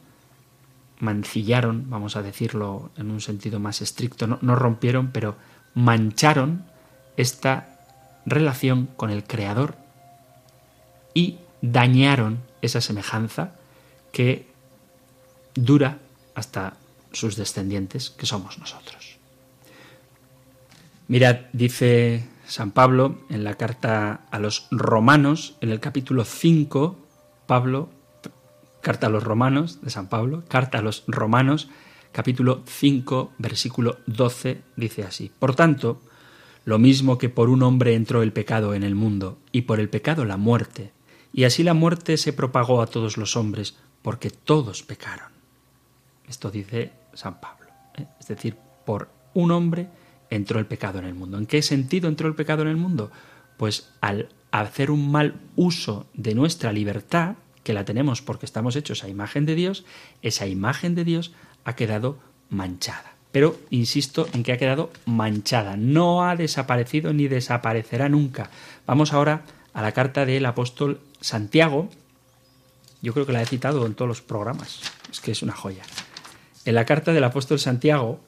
[1.00, 5.36] mancillaron, vamos a decirlo en un sentido más estricto, no, rompieron, pero
[5.76, 6.66] mancharon
[7.18, 7.80] esta
[8.26, 9.76] relación con el Creador
[11.14, 13.56] y dañaron esa semejanza
[14.12, 14.48] que
[15.56, 16.00] dura
[16.36, 16.74] hasta
[17.12, 19.18] sus descendientes, que somos nosotros.
[21.08, 27.03] Mirad, dice San Pablo en la carta a los romanos, en el capítulo 5,
[27.54, 27.92] Pablo,
[28.82, 31.70] carta a los romanos de San Pablo, carta a los romanos,
[32.12, 35.32] capítulo 5, versículo 12, dice así.
[35.38, 36.02] Por tanto,
[36.66, 39.88] lo mismo que por un hombre entró el pecado en el mundo, y por el
[39.88, 40.94] pecado la muerte,
[41.32, 45.30] y así la muerte se propagó a todos los hombres, porque todos pecaron.
[46.28, 47.68] Esto dice San Pablo.
[48.00, 48.08] ¿eh?
[48.20, 49.90] Es decir, por un hombre
[50.32, 51.38] entró el pecado en el mundo.
[51.38, 53.12] ¿En qué sentido entró el pecado en el mundo?
[53.58, 59.04] Pues al hacer un mal uso de nuestra libertad, que la tenemos porque estamos hechos
[59.04, 59.86] a imagen de Dios,
[60.22, 61.32] esa imagen de Dios
[61.66, 63.14] ha quedado manchada.
[63.32, 68.52] Pero insisto en que ha quedado manchada, no ha desaparecido ni desaparecerá nunca.
[68.86, 69.44] Vamos ahora
[69.74, 71.90] a la carta del apóstol Santiago.
[73.02, 75.84] Yo creo que la he citado en todos los programas, es que es una joya.
[76.66, 78.20] En la carta del apóstol Santiago,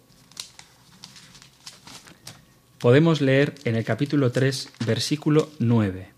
[2.79, 6.14] podemos leer en el capítulo 3, versículo 9.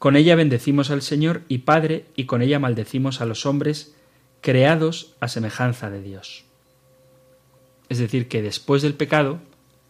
[0.00, 3.94] Con ella bendecimos al Señor y Padre, y con ella maldecimos a los hombres
[4.40, 6.46] creados a semejanza de Dios.
[7.90, 9.40] Es decir, que después del pecado,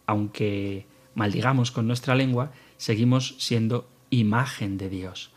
[0.05, 0.85] aunque
[1.15, 5.31] maldigamos con nuestra lengua, seguimos siendo imagen de Dios,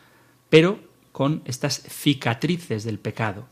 [0.51, 0.81] pero
[1.12, 3.47] con estas cicatrices del pecado,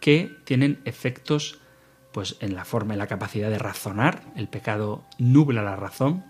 [0.00, 1.58] que tienen efectos
[2.12, 6.24] pues en la forma, en la capacidad de razonar, el pecado nubla la razón,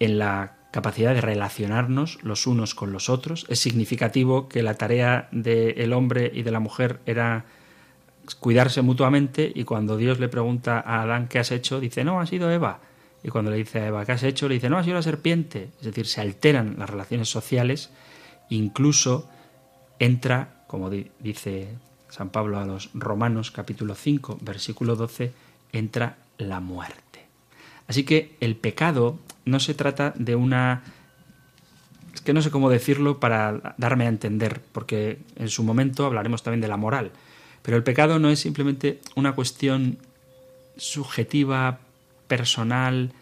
[0.00, 3.46] en la capacidad de relacionarnos los unos con los otros.
[3.48, 7.46] Es significativo que la tarea del hombre y de la mujer era
[8.40, 12.26] cuidarse mutuamente y cuando Dios le pregunta a Adán qué has hecho, dice, no, ha
[12.26, 12.80] sido Eva.
[13.22, 15.02] Y cuando le dice a Eva qué has hecho, le dice, no, ha sido la
[15.02, 15.70] serpiente.
[15.78, 17.90] Es decir, se alteran las relaciones sociales,
[18.50, 19.28] incluso
[19.98, 21.68] entra, como dice
[22.10, 25.32] San Pablo a los Romanos capítulo 5, versículo 12,
[25.72, 27.26] entra la muerte.
[27.86, 29.18] Así que el pecado
[29.48, 30.82] no se trata de una...
[32.14, 36.42] Es que no sé cómo decirlo para darme a entender, porque en su momento hablaremos
[36.42, 37.12] también de la moral.
[37.62, 39.98] Pero el pecado no es simplemente una cuestión
[40.76, 41.80] subjetiva,
[42.26, 43.12] personal,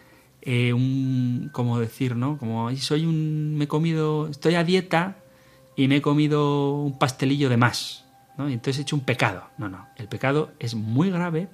[0.43, 2.39] eh, un, ¿cómo decir, no?
[2.39, 5.17] Como soy un, me he comido, estoy a dieta
[5.75, 8.05] y me he comido un pastelillo de más,
[8.39, 8.49] ¿no?
[8.49, 9.45] Y entonces he hecho un pecado.
[9.59, 9.87] No, no.
[9.97, 11.49] El pecado es muy grave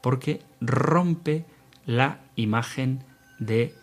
[0.00, 1.44] porque rompe
[1.84, 3.04] la imagen
[3.38, 3.74] de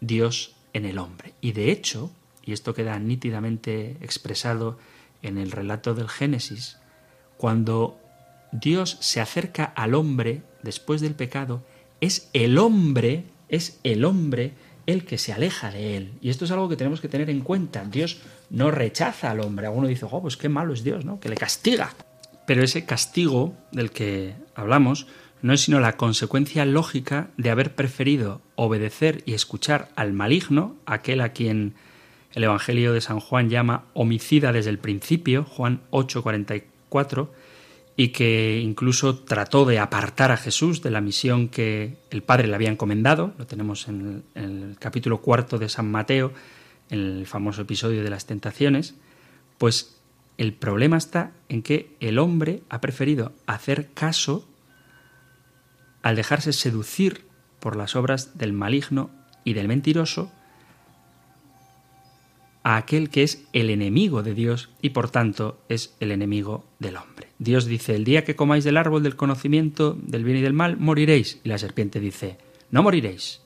[0.00, 1.34] Dios en el hombre.
[1.40, 2.10] Y de hecho,
[2.44, 4.78] y esto queda nítidamente expresado
[5.22, 6.78] en el relato del Génesis,
[7.36, 7.98] cuando
[8.52, 11.62] Dios se acerca al hombre después del pecado,
[12.00, 14.52] es el hombre, es el hombre
[14.86, 16.12] el que se aleja de él.
[16.22, 17.84] Y esto es algo que tenemos que tener en cuenta.
[17.84, 19.66] Dios no rechaza al hombre.
[19.66, 21.20] Alguno dice, oh, pues qué malo es Dios, ¿no?
[21.20, 21.94] Que le castiga.
[22.46, 25.06] Pero ese castigo del que hablamos
[25.42, 31.20] no es sino la consecuencia lógica de haber preferido obedecer y escuchar al maligno, aquel
[31.20, 31.74] a quien
[32.34, 37.28] el Evangelio de San Juan llama homicida desde el principio, Juan 8:44,
[37.96, 42.54] y que incluso trató de apartar a Jesús de la misión que el Padre le
[42.54, 46.32] había encomendado, lo tenemos en el, en el capítulo cuarto de San Mateo,
[46.90, 48.94] en el famoso episodio de las tentaciones,
[49.58, 49.98] pues
[50.38, 54.47] el problema está en que el hombre ha preferido hacer caso
[56.08, 57.26] al dejarse seducir
[57.60, 59.10] por las obras del maligno
[59.44, 60.32] y del mentiroso,
[62.62, 66.96] a aquel que es el enemigo de Dios y por tanto es el enemigo del
[66.96, 67.28] hombre.
[67.38, 70.78] Dios dice, el día que comáis del árbol del conocimiento del bien y del mal,
[70.78, 71.42] moriréis.
[71.44, 72.38] Y la serpiente dice,
[72.70, 73.42] no moriréis.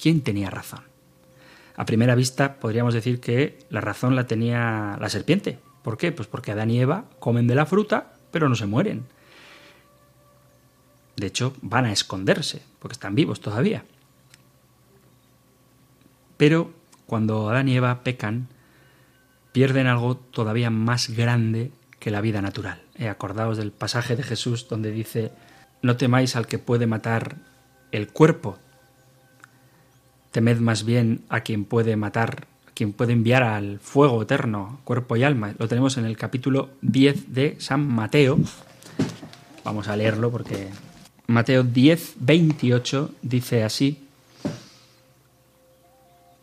[0.00, 0.84] ¿Quién tenía razón?
[1.74, 5.58] A primera vista podríamos decir que la razón la tenía la serpiente.
[5.82, 6.12] ¿Por qué?
[6.12, 9.02] Pues porque Adán y Eva comen de la fruta, pero no se mueren.
[11.22, 13.84] De hecho, van a esconderse, porque están vivos todavía.
[16.36, 16.72] Pero
[17.06, 18.48] cuando Adán y Eva pecan,
[19.52, 21.70] pierden algo todavía más grande
[22.00, 22.82] que la vida natural.
[22.96, 25.30] Eh, acordaos del pasaje de Jesús donde dice,
[25.80, 27.36] no temáis al que puede matar
[27.92, 28.58] el cuerpo,
[30.32, 35.14] temed más bien a quien puede matar, a quien puede enviar al fuego eterno, cuerpo
[35.16, 35.54] y alma.
[35.56, 38.40] Lo tenemos en el capítulo 10 de San Mateo.
[39.62, 40.68] Vamos a leerlo porque
[41.26, 44.02] Mateo 10, 28 dice así,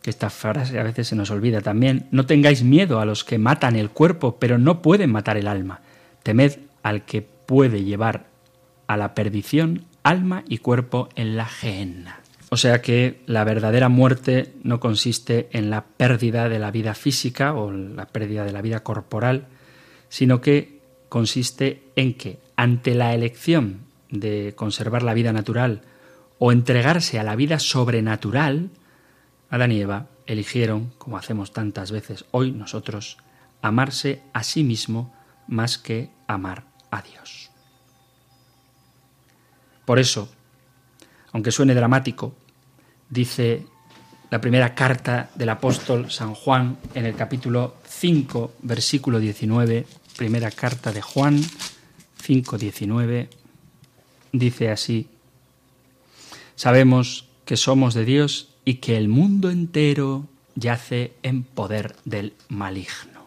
[0.02, 3.38] que esta frase a veces se nos olvida también, no tengáis miedo a los que
[3.38, 5.80] matan el cuerpo, pero no pueden matar el alma.
[6.22, 8.26] Temed al que puede llevar
[8.86, 12.20] a la perdición alma y cuerpo en la gehenna.
[12.48, 17.54] O sea que la verdadera muerte no consiste en la pérdida de la vida física
[17.54, 19.46] o la pérdida de la vida corporal,
[20.08, 25.82] sino que consiste en que ante la elección de conservar la vida natural
[26.38, 28.70] o entregarse a la vida sobrenatural,
[29.50, 33.18] Adán y Eva eligieron, como hacemos tantas veces hoy nosotros,
[33.62, 35.14] amarse a sí mismo
[35.46, 37.50] más que amar a Dios.
[39.84, 40.28] Por eso,
[41.32, 42.34] aunque suene dramático,
[43.08, 43.66] dice
[44.30, 49.86] la primera carta del apóstol San Juan en el capítulo 5, versículo 19,
[50.16, 51.40] primera carta de Juan
[52.22, 53.28] 5, 19,
[54.32, 55.08] dice así,
[56.56, 63.20] sabemos que somos de Dios y que el mundo entero yace en poder del maligno.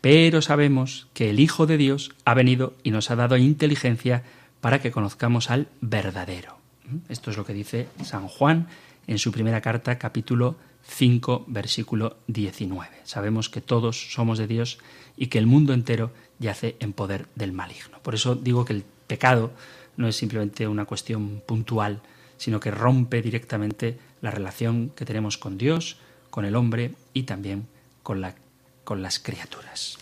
[0.00, 4.22] Pero sabemos que el Hijo de Dios ha venido y nos ha dado inteligencia
[4.60, 6.58] para que conozcamos al verdadero.
[7.08, 8.68] Esto es lo que dice San Juan
[9.06, 10.56] en su primera carta, capítulo
[10.86, 12.88] 5, versículo 19.
[13.04, 14.78] Sabemos que todos somos de Dios
[15.16, 17.98] y que el mundo entero yace en poder del maligno.
[18.02, 19.52] Por eso digo que el pecado
[19.96, 22.00] no es simplemente una cuestión puntual,
[22.36, 25.96] sino que rompe directamente la relación que tenemos con Dios,
[26.30, 27.66] con el hombre y también
[28.02, 28.34] con, la,
[28.82, 29.98] con las criaturas.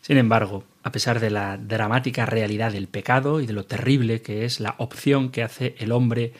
[0.00, 4.44] Sin embargo, a pesar de la dramática realidad del pecado y de lo terrible que
[4.44, 6.32] es la opción que hace el hombre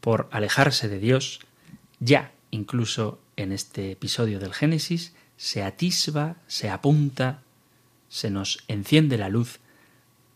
[0.00, 1.40] por alejarse de Dios,
[1.98, 7.42] ya incluso en este episodio del Génesis se atisba, se apunta,
[8.08, 9.60] se nos enciende la luz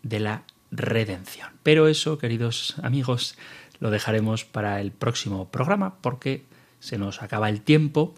[0.02, 1.50] de la redención.
[1.62, 3.36] Pero eso, queridos amigos,
[3.80, 6.44] lo dejaremos para el próximo programa porque
[6.80, 8.14] se nos acaba el tiempo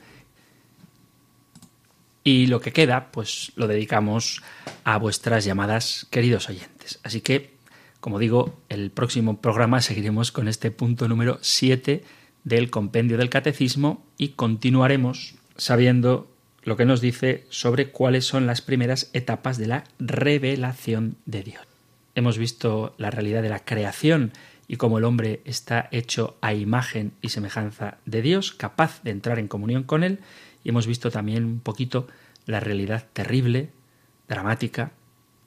[2.23, 4.43] y lo que queda, pues lo dedicamos
[4.85, 6.99] a vuestras llamadas, queridos oyentes.
[7.03, 7.55] Así que,
[8.01, 12.03] como digo, el próximo programa seguiremos con este punto número 7
[12.45, 16.31] del compendio del catecismo y continuaremos sabiendo
[16.63, 21.63] lo que nos dice sobre cuáles son las primeras etapas de la revelación de Dios.
[22.15, 24.33] Hemos visto la realidad de la creación
[24.67, 29.39] y cómo el hombre está hecho a imagen y semejanza de Dios, capaz de entrar
[29.39, 30.21] en comunión con Él,
[30.63, 32.07] y hemos visto también un poquito
[32.47, 33.71] la realidad terrible,
[34.29, 34.93] dramática,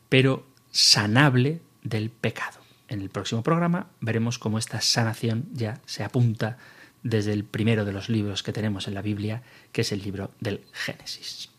[0.10, 2.60] pero sanable del pecado.
[2.89, 6.58] En el próximo programa veremos cómo esta sanación ya se apunta
[7.04, 10.32] desde el primero de los libros que tenemos en la Biblia, que es el libro
[10.39, 11.50] del Génesis.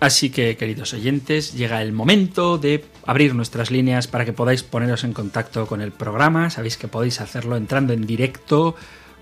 [0.00, 5.04] Así que, queridos oyentes, llega el momento de abrir nuestras líneas para que podáis poneros
[5.04, 6.48] en contacto con el programa.
[6.48, 8.74] Sabéis que podéis hacerlo entrando en directo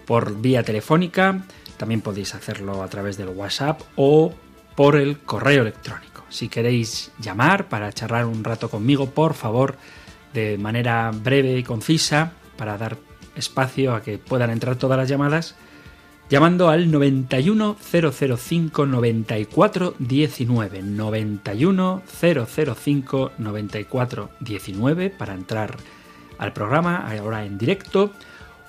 [0.06, 1.44] por vía telefónica,
[1.76, 4.32] también podéis hacerlo a través del WhatsApp o
[4.76, 6.24] por el correo electrónico.
[6.28, 9.76] Si queréis llamar para charlar un rato conmigo, por favor,
[10.32, 12.96] de manera breve y concisa, para dar
[13.38, 15.54] espacio a que puedan entrar todas las llamadas,
[16.28, 25.76] llamando al 91005 94 19 91005 94 19 para entrar
[26.38, 28.12] al programa ahora en directo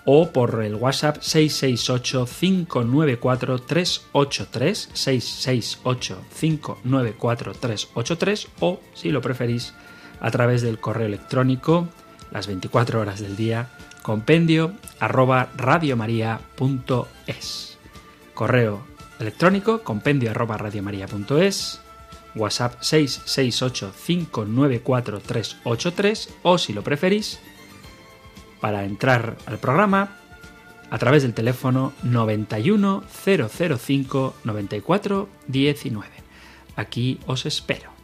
[0.05, 9.74] o por el WhatsApp 668 594 383 668 594 383 o si lo preferís
[10.20, 11.89] a través del correo electrónico
[12.32, 13.70] las 24 horas del día
[14.10, 17.78] compendio arroba radiomaria.es.
[18.34, 18.82] Correo
[19.20, 21.80] electrónico compendio arroba radiomaria.es.
[22.34, 27.39] WhatsApp 668 594 383 o si lo preferís,
[28.60, 30.18] para entrar al programa
[30.89, 36.10] a través del teléfono 91 005 94 19.
[36.76, 37.98] Aquí os espero.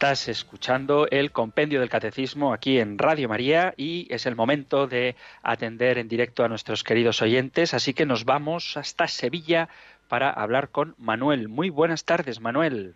[0.00, 5.14] Estás escuchando el compendio del catecismo aquí en Radio María y es el momento de
[5.42, 9.68] atender en directo a nuestros queridos oyentes, así que nos vamos hasta Sevilla
[10.08, 11.50] para hablar con Manuel.
[11.50, 12.94] Muy buenas tardes, Manuel.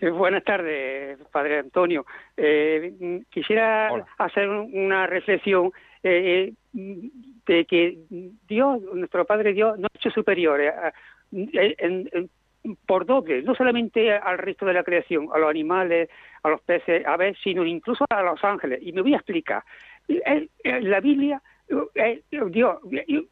[0.00, 2.04] Eh, buenas tardes, Padre Antonio.
[2.36, 3.88] Eh, quisiera
[4.18, 8.00] hacer una reflexión eh, de que
[8.46, 10.60] Dios, nuestro Padre Dios, no ha hecho superior
[11.32, 12.28] en,
[12.86, 16.08] por doble, no solamente al resto de la creación, a los animales,
[16.42, 18.80] a los peces, a ver, sino incluso a los ángeles.
[18.82, 19.64] Y me voy a explicar.
[20.64, 21.42] La Biblia,
[22.50, 22.78] Dios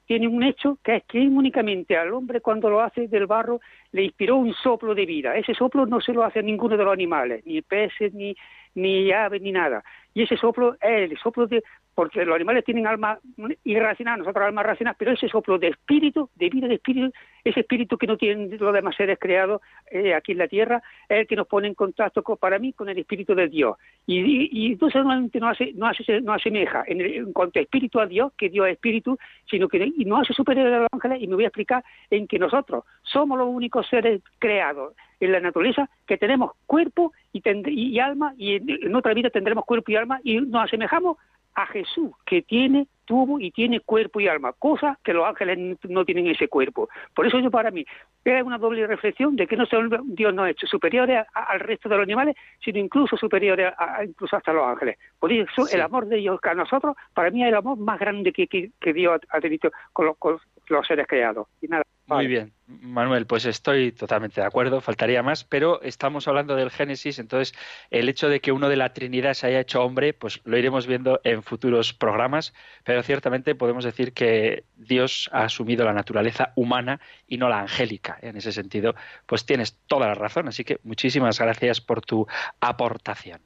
[0.06, 3.60] tiene un hecho que es que únicamente al hombre cuando lo hace del barro
[3.92, 5.36] le inspiró un soplo de vida.
[5.36, 8.34] Ese soplo no se lo hace ninguno de los animales, ni peces, ni,
[8.74, 9.84] ni aves, ni nada.
[10.14, 11.62] Y ese soplo es el soplo de,
[12.00, 13.18] porque los animales tienen alma
[13.62, 17.12] irracional, nosotros alma racional, pero ese soplo de espíritu, de vida de espíritu,
[17.44, 21.18] ese espíritu que no tienen los demás seres creados eh, aquí en la tierra, es
[21.18, 23.76] el que nos pone en contacto para mí con el espíritu de Dios.
[24.06, 28.00] Y, y, no solamente no hace, no hace, no asemeja en, en, cuanto a espíritu
[28.00, 29.18] a Dios, que Dios es espíritu,
[29.50, 32.26] sino que y no hace superior a los ángeles, y me voy a explicar en
[32.26, 37.98] que nosotros somos los únicos seres creados en la naturaleza que tenemos cuerpo y, y
[37.98, 41.18] alma, y en otra vida tendremos cuerpo y alma, y nos asemejamos
[41.54, 46.04] a Jesús, que tiene, tuvo y tiene cuerpo y alma, cosa que los ángeles no
[46.04, 46.88] tienen ese cuerpo.
[47.14, 47.84] Por eso yo para mí
[48.24, 49.64] era una doble reflexión de que no
[50.04, 54.36] Dios no ha hecho superiores al resto de los animales, sino incluso superiores a, incluso
[54.36, 54.98] hasta los ángeles.
[55.18, 58.32] Por eso el amor de Dios a nosotros, para mí es el amor más grande
[58.32, 60.38] que, que, Dios ha tenido con los, con
[60.68, 61.48] los seres creados.
[61.60, 61.82] Y nada.
[62.16, 67.18] Muy bien, Manuel, pues estoy totalmente de acuerdo, faltaría más, pero estamos hablando del Génesis,
[67.18, 67.54] entonces
[67.90, 70.86] el hecho de que uno de la Trinidad se haya hecho hombre, pues lo iremos
[70.86, 72.52] viendo en futuros programas,
[72.84, 78.18] pero ciertamente podemos decir que Dios ha asumido la naturaleza humana y no la angélica.
[78.22, 78.94] En ese sentido,
[79.26, 82.26] pues tienes toda la razón, así que muchísimas gracias por tu
[82.60, 83.40] aportación.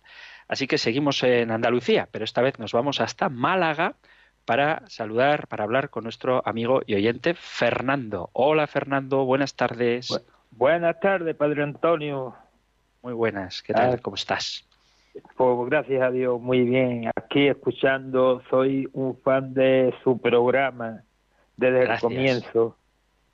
[0.49, 3.97] Así que seguimos en Andalucía, pero esta vez nos vamos hasta Málaga
[4.45, 8.31] para saludar, para hablar con nuestro amigo y oyente Fernando.
[8.33, 10.09] Hola Fernando, buenas tardes.
[10.51, 12.35] buenas tardes, Padre Antonio.
[13.03, 13.95] Muy buenas, ¿qué tal?
[13.95, 14.67] Ah, ¿Cómo estás?
[15.37, 17.11] Pues gracias a Dios, muy bien.
[17.15, 21.03] Aquí escuchando, soy un fan de su programa
[21.57, 22.77] desde el comienzo.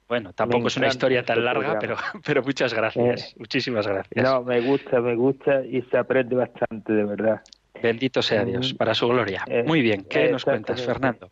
[0.08, 1.96] Bueno, tampoco es una historia tan larga, pero,
[2.26, 4.24] pero muchas gracias, eh, muchísimas gracias.
[4.24, 7.40] No, me gusta, me gusta y se aprende bastante, de verdad.
[7.82, 9.44] Bendito sea Dios, para su gloria.
[9.46, 11.30] Eh, Muy bien, ¿qué nos cuentas, Fernando?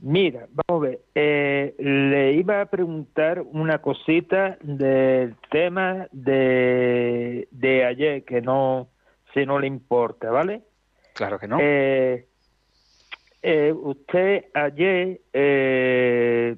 [0.00, 7.84] Mira, vamos a ver, eh, le iba a preguntar una cosita del tema de, de
[7.84, 8.88] ayer, que no,
[9.34, 10.62] si no le importa, ¿vale?
[11.14, 11.58] Claro que no.
[11.60, 12.24] Eh,
[13.72, 15.20] usted ayer,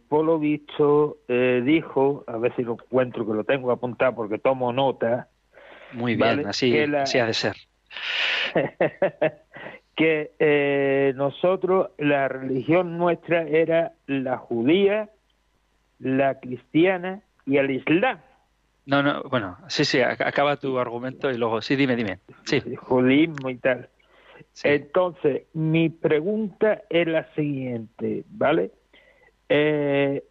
[0.09, 4.73] por lo visto, dijo, a ver si lo encuentro, que lo tengo apuntado porque tomo
[4.73, 5.29] nota.
[5.93, 7.57] Muy bien, así, así ha de ser.
[9.97, 15.11] que eh, nosotros, la religión nuestra era la judía,
[15.99, 18.21] la cristiana y el islam.
[18.87, 22.19] No, no, bueno, sí, sí, acaba tu argumento y luego, sí, dime, dime.
[22.45, 22.63] Sí.
[22.77, 23.89] Judismo y tal.
[24.65, 28.73] Entonces, mi pregunta es la siguiente, ¿vale?
[29.49, 30.25] Eh,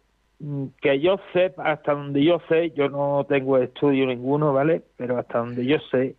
[0.80, 4.82] que yo sepa, hasta donde yo sé, yo no tengo estudio ninguno, ¿vale?
[4.96, 6.16] Pero hasta donde yo sé,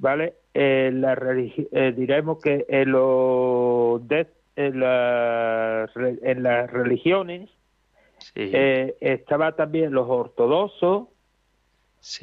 [0.00, 0.34] ¿vale?
[0.54, 4.00] Eh, la eh, diremos que en, los
[4.56, 4.82] en,
[6.22, 7.50] en, las religiones
[8.34, 11.08] eh, estaba también los ortodoxos,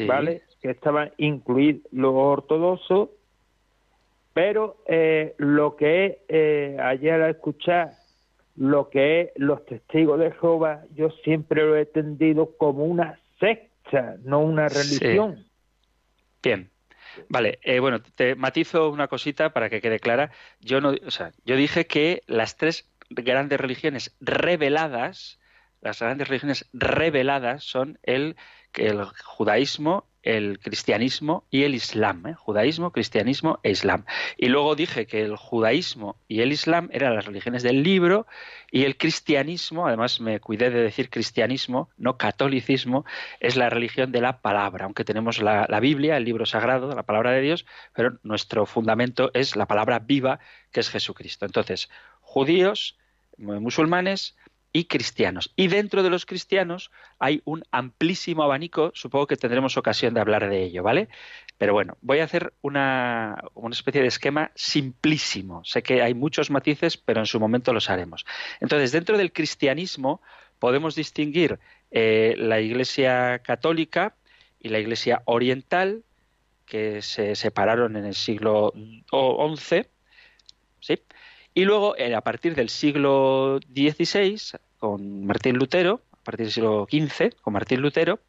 [0.08, 0.42] ¿vale?
[0.62, 3.10] Que estaban incluidos los ortodoxos,
[4.34, 7.92] pero eh, lo que es, ayer a escuchar
[8.56, 14.18] lo que es los testigos de Jehová, yo siempre lo he entendido como una secta,
[14.24, 15.46] no una religión.
[16.42, 16.72] Bien.
[17.30, 20.32] Vale, eh, bueno, te matizo una cosita para que quede clara.
[20.59, 25.39] Yo no, o sea, yo dije que las tres grandes religiones reveladas,
[25.82, 28.36] las grandes religiones reveladas son el,
[28.74, 32.28] el judaísmo, el cristianismo y el islam.
[32.28, 32.34] ¿eh?
[32.34, 34.06] Judaísmo, cristianismo e islam.
[34.38, 38.28] Y luego dije que el judaísmo y el islam eran las religiones del libro
[38.70, 43.06] y el cristianismo, además me cuidé de decir cristianismo, no catolicismo,
[43.40, 44.86] es la religión de la palabra.
[44.86, 49.32] Aunque tenemos la, la Biblia, el libro sagrado, la palabra de Dios, pero nuestro fundamento
[49.34, 50.40] es la palabra viva
[50.72, 51.46] que es Jesucristo.
[51.46, 52.98] Entonces, judíos,
[53.38, 54.36] musulmanes,
[54.74, 55.51] y cristianos.
[55.55, 60.49] Y dentro de los cristianos hay un amplísimo abanico, supongo que tendremos ocasión de hablar
[60.49, 61.09] de ello, ¿vale?
[61.57, 65.63] Pero bueno, voy a hacer una, una especie de esquema simplísimo.
[65.65, 68.26] Sé que hay muchos matices, pero en su momento los haremos.
[68.59, 70.22] Entonces, dentro del cristianismo
[70.59, 71.59] podemos distinguir
[71.91, 74.15] eh, la Iglesia católica
[74.59, 76.03] y la Iglesia oriental,
[76.65, 78.74] que se separaron en el siglo
[79.09, 79.88] XI.
[81.58, 86.88] Y luego, eh, a partir del siglo XVI, con Martín Lutero, a partir del siglo
[86.88, 88.20] XV, con Martín Lutero,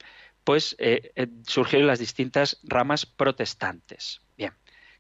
[0.45, 4.23] pues eh, eh, surgieron las distintas ramas protestantes.
[4.39, 4.55] Bien,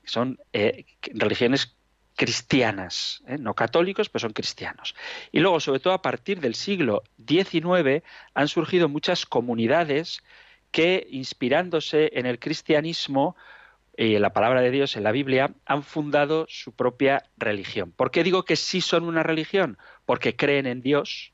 [0.05, 1.74] son religiones
[2.16, 4.95] cristianas, no católicos, pero son cristianos.
[5.33, 8.05] Y luego, sobre todo a partir del siglo XIX,
[8.35, 10.22] han surgido muchas comunidades
[10.70, 13.37] que, inspirándose en el cristianismo,
[13.99, 17.91] y en la palabra de Dios, en la Biblia, han fundado su propia religión.
[17.91, 19.77] ¿Por qué digo que sí son una religión?
[20.07, 21.33] Porque creen en Dios,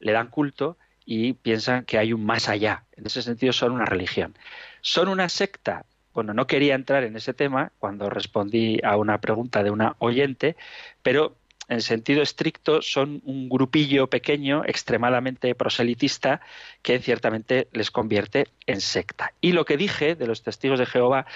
[0.00, 2.84] le dan culto y piensan que hay un más allá.
[2.92, 4.34] En ese sentido son una religión.
[4.80, 5.84] ¿Son una secta?
[6.14, 10.56] Bueno, no quería entrar en ese tema cuando respondí a una pregunta de una oyente,
[11.02, 11.36] pero
[11.68, 16.40] en sentido estricto, son un grupillo pequeño, extremadamente proselitista,
[16.82, 19.32] que ciertamente les convierte en secta.
[19.40, 21.26] Y lo que dije de los testigos de Jehová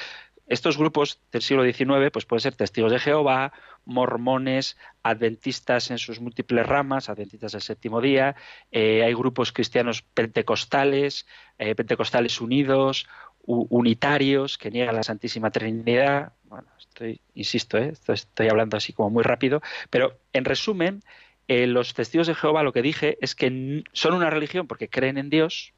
[0.51, 3.53] estos grupos del siglo XIX pues pueden ser testigos de Jehová,
[3.85, 8.35] mormones, adventistas en sus múltiples ramas, adventistas del séptimo día,
[8.73, 11.27] eh, hay grupos cristianos pentecostales,
[11.59, 13.07] eh, pentecostales unidos,
[13.47, 16.33] unitarios que niegan la Santísima Trinidad.
[16.45, 17.95] Bueno, estoy, insisto, ¿eh?
[18.09, 21.03] estoy hablando así como muy rápido, pero en resumen,
[21.49, 25.31] los testigos de Jehová lo que dije es que son una religión porque creen en
[25.31, 25.73] Dios,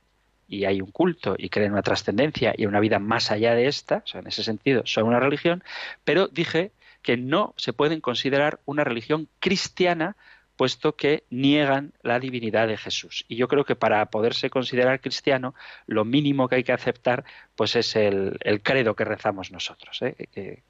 [0.48, 4.02] y hay un culto y creen una trascendencia y una vida más allá de esta,
[4.04, 5.62] o sea, en ese sentido son una religión,
[6.04, 6.72] pero dije
[7.02, 10.16] que no se pueden considerar una religión cristiana
[10.56, 13.24] puesto que niegan la divinidad de Jesús.
[13.28, 15.54] Y yo creo que para poderse considerar cristiano,
[15.86, 17.24] lo mínimo que hay que aceptar
[17.56, 20.14] pues es el, credo que rezamos nosotros, ¿eh?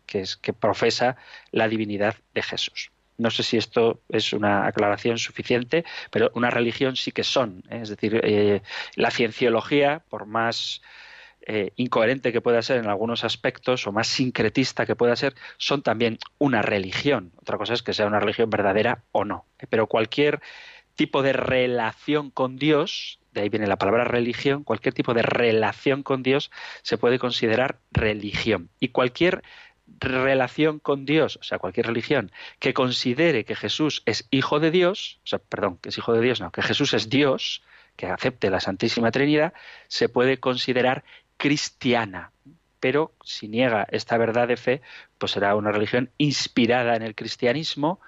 [0.07, 1.17] que, es, que profesa
[1.51, 2.92] la divinidad de Jesús.
[3.19, 7.63] No sé si esto es una aclaración suficiente, pero una religión sí que son.
[7.71, 7.81] ¿eh?
[7.83, 8.63] Es decir, eh,
[8.97, 10.83] la cienciología, por más
[11.45, 15.83] eh, incoherente que pueda ser en algunos aspectos o más sincretista que pueda ser, son
[15.83, 17.33] también una religión.
[17.37, 19.47] Otra cosa es que sea una religión verdadera o no.
[19.69, 20.41] Pero cualquier
[20.95, 26.03] tipo de relación con Dios, de ahí viene la palabra religión, cualquier tipo de relación
[26.03, 26.51] con Dios
[26.83, 28.71] se puede considerar religión.
[28.79, 29.43] Y cualquier
[30.01, 35.21] relación con Dios, o sea, cualquier religión, que considere que Jesús es hijo de Dios,
[35.25, 37.63] o sea, perdón, que es hijo de Dios, no, que Jesús es Dios,
[37.97, 39.53] que acepte la Santísima Trinidad,
[39.89, 41.05] se puede considerar
[41.37, 42.33] cristiana.
[42.81, 44.83] Pero si niega esta verdad de fe,
[45.19, 48.01] pues será una religión inspirada en el cristianismo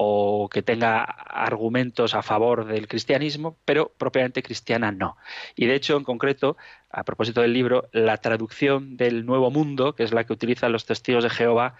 [0.00, 5.16] o que tenga argumentos a favor del cristianismo, pero propiamente cristiana no.
[5.56, 6.56] Y de hecho, en concreto,
[6.88, 10.86] a propósito del libro, la traducción del Nuevo Mundo, que es la que utilizan los
[10.86, 11.74] testigos de Jehová,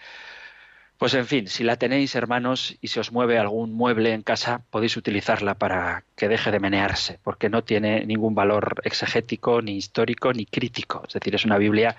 [0.98, 4.64] pues en fin, si la tenéis, hermanos, y se os mueve algún mueble en casa,
[4.68, 10.32] podéis utilizarla para que deje de menearse, porque no tiene ningún valor exegético, ni histórico,
[10.32, 11.04] ni crítico.
[11.06, 11.96] Es decir, es una Biblia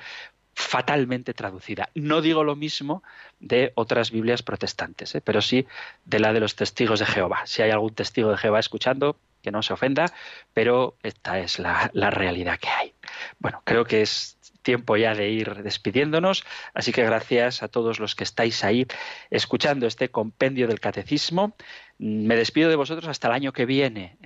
[0.59, 1.89] fatalmente traducida.
[1.95, 3.01] No digo lo mismo
[3.39, 5.21] de otras Biblias protestantes, ¿eh?
[5.21, 5.65] pero sí
[6.03, 7.43] de la de los testigos de Jehová.
[7.45, 10.05] Si hay algún testigo de Jehová escuchando, que no se ofenda,
[10.53, 12.93] pero esta es la, realidad que hay.
[13.39, 16.43] Bueno, creo que es tiempo ya de ir despidiéndonos,
[16.73, 18.85] así que gracias a todos los que estáis ahí
[19.29, 21.55] escuchando este compendio del catecismo.
[21.97, 24.17] Me despido de vosotros hasta el año que viene.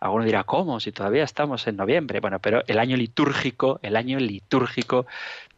[0.00, 0.78] Alguno dirá, ¿cómo?
[0.78, 2.20] Si todavía estamos en noviembre.
[2.20, 5.06] Bueno, pero el año litúrgico, el año litúrgico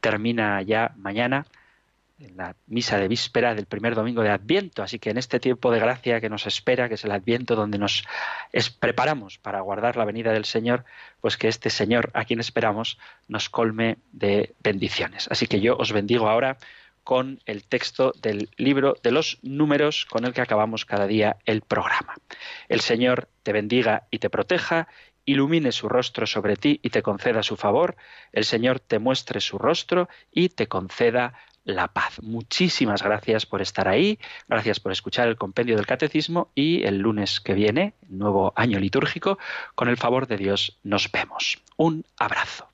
[0.04, 1.46] termina ya mañana
[2.18, 4.82] en la misa de víspera del primer domingo de Adviento.
[4.82, 7.78] Así que en este tiempo de gracia que nos espera, que es el Adviento, donde
[7.78, 8.04] nos
[8.80, 10.84] preparamos para guardar la venida del Señor,
[11.22, 12.98] pues que este Señor a quien esperamos
[13.28, 15.26] nos colme de bendiciones.
[15.30, 16.58] Así que yo os bendigo ahora
[17.02, 21.62] con el texto del libro de los números con el que acabamos cada día el
[21.62, 22.14] programa.
[22.68, 24.86] El Señor te bendiga y te proteja
[25.24, 27.96] ilumine su rostro sobre ti y te conceda su favor,
[28.32, 32.22] el Señor te muestre su rostro y te conceda la paz.
[32.22, 34.18] Muchísimas gracias por estar ahí,
[34.48, 39.38] gracias por escuchar el compendio del catecismo y el lunes que viene, nuevo año litúrgico,
[39.74, 41.62] con el favor de Dios nos vemos.
[41.76, 42.73] Un abrazo.